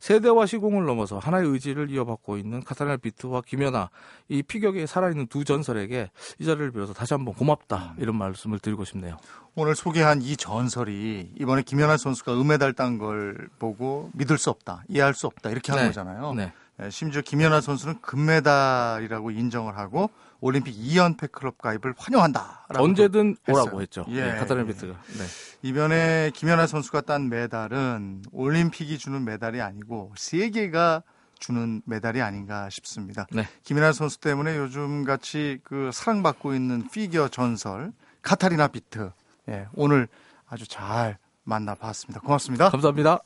세대와 0.00 0.44
시공을 0.44 0.84
넘어서 0.84 1.18
하나의 1.18 1.48
의지를 1.48 1.90
이어받고 1.90 2.36
있는 2.36 2.62
카타리나 2.62 2.98
비트와 2.98 3.42
김연아 3.46 3.90
이 4.28 4.42
피격에 4.42 4.86
살아있는 4.86 5.28
두 5.28 5.44
전설에게 5.44 6.10
이 6.38 6.44
자리를 6.44 6.70
빌어서 6.72 6.92
다시 6.92 7.14
한번 7.14 7.34
고맙다 7.34 7.94
이런 7.98 8.16
말씀을 8.16 8.58
드리고 8.58 8.84
싶네요. 8.84 9.16
오늘 9.54 9.74
소개한 9.74 10.20
이 10.20 10.36
전설이 10.36 11.32
이번에 11.40 11.62
김연아 11.62 11.96
선수가 11.96 12.38
은메달 12.38 12.74
딴 12.74 12.98
걸 12.98 13.48
보고 13.58 14.10
믿을 14.14 14.38
수 14.38 14.50
없다, 14.50 14.82
이해할 14.88 15.14
수 15.14 15.26
없다 15.26 15.50
이렇게 15.50 15.72
한 15.72 15.82
네. 15.82 15.86
거잖아요. 15.88 16.34
네. 16.34 16.52
예, 16.82 16.90
심지어 16.90 17.22
김연아 17.22 17.60
선수는 17.60 18.00
금메달이라고 18.00 19.30
인정을 19.30 19.76
하고 19.76 20.10
올림픽 20.40 20.76
2연패 20.76 21.32
클럽 21.32 21.58
가입을 21.58 21.94
환영한다. 21.96 22.66
언제든 22.76 23.36
오라고. 23.48 23.82
했죠. 23.82 24.04
예, 24.10 24.24
네, 24.24 24.36
카타리나 24.36 24.68
예. 24.68 24.72
비트가. 24.72 24.92
네. 24.92 25.24
이번에 25.62 26.30
김연아 26.34 26.66
선수가 26.66 27.00
딴 27.02 27.28
메달은 27.28 28.22
올림픽이 28.30 28.98
주는 28.98 29.24
메달이 29.24 29.60
아니고 29.60 30.12
세계가 30.16 31.02
주는 31.40 31.82
메달이 31.84 32.20
아닌가 32.22 32.68
싶습니다. 32.70 33.26
네. 33.32 33.48
김연아 33.64 33.92
선수 33.92 34.20
때문에 34.20 34.56
요즘 34.56 35.04
같이 35.04 35.58
그 35.64 35.90
사랑받고 35.92 36.54
있는 36.54 36.88
피겨 36.88 37.28
전설 37.28 37.92
카타리나 38.22 38.68
비트 38.68 39.10
예, 39.48 39.66
오늘 39.74 40.08
아주 40.48 40.66
잘 40.68 41.18
만나봤습니다. 41.44 42.20
고맙습니다. 42.20 42.70
감사합니다. 42.70 43.20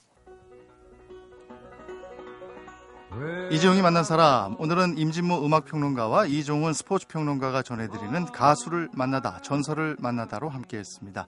이재용이 3.51 3.83
만난 3.83 4.05
사람 4.05 4.57
오늘은 4.59 4.96
임진모 4.96 5.44
음악평론가와 5.44 6.27
이종훈 6.27 6.72
스포츠평론가가 6.72 7.62
전해드리는 7.62 8.27
가수를 8.27 8.88
만나다 8.94 9.40
전설을 9.42 9.96
만나다로 9.98 10.48
함께했습니다. 10.48 11.27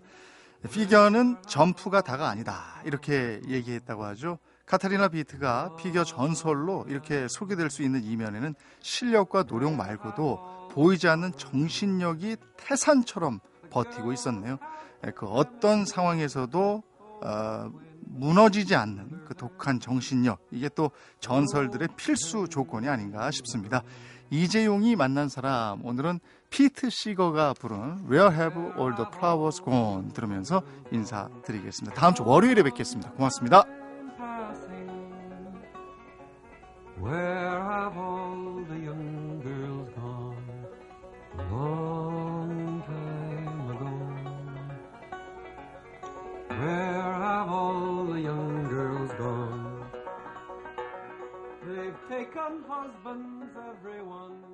피겨는 0.70 1.37
점프가 1.47 2.01
다가 2.01 2.29
아니다 2.29 2.81
이렇게 2.85 3.40
얘기했다고 3.47 4.05
하죠. 4.05 4.38
카타리나 4.66 5.09
비트가 5.09 5.77
피겨 5.77 6.05
전설로 6.05 6.87
이렇게 6.88 7.27
소개될 7.29 7.68
수 7.68 7.83
있는 7.83 8.03
이면에는 8.03 8.55
실력과 8.81 9.42
노력 9.42 9.75
말고도 9.75 10.70
보이지 10.73 11.07
않는 11.09 11.33
정신력이 11.37 12.37
태산처럼 12.57 13.40
버티고 13.70 14.12
있었네요. 14.12 14.59
예, 15.07 15.11
그 15.11 15.27
어떤 15.27 15.85
상황에서도 15.85 16.83
어, 17.23 17.70
무너지지 18.06 18.74
않는 18.74 19.24
그 19.26 19.34
독한 19.34 19.80
정신력 19.80 20.46
이게 20.50 20.68
또 20.68 20.90
전설들의 21.20 21.88
필수 21.96 22.48
조건이 22.48 22.88
아닌가 22.88 23.30
싶습니다. 23.30 23.82
이재용이 24.30 24.96
만난 24.96 25.28
사람 25.28 25.84
오늘은 25.84 26.20
피트 26.50 26.90
시거가 26.90 27.54
부른 27.54 28.08
Where 28.10 28.34
Have 28.34 28.60
All 28.78 28.94
the 28.94 29.08
Flowers 29.14 29.62
Gone 29.62 30.12
들으면서 30.12 30.62
인사드리겠습니다. 30.92 31.94
다음 31.94 32.14
주 32.14 32.24
월요일에 32.24 32.62
뵙겠습니다. 32.62 33.10
고맙습니다. 33.12 33.64
and 52.46 52.62
husbands, 52.68 53.57
everyone. 53.57 54.53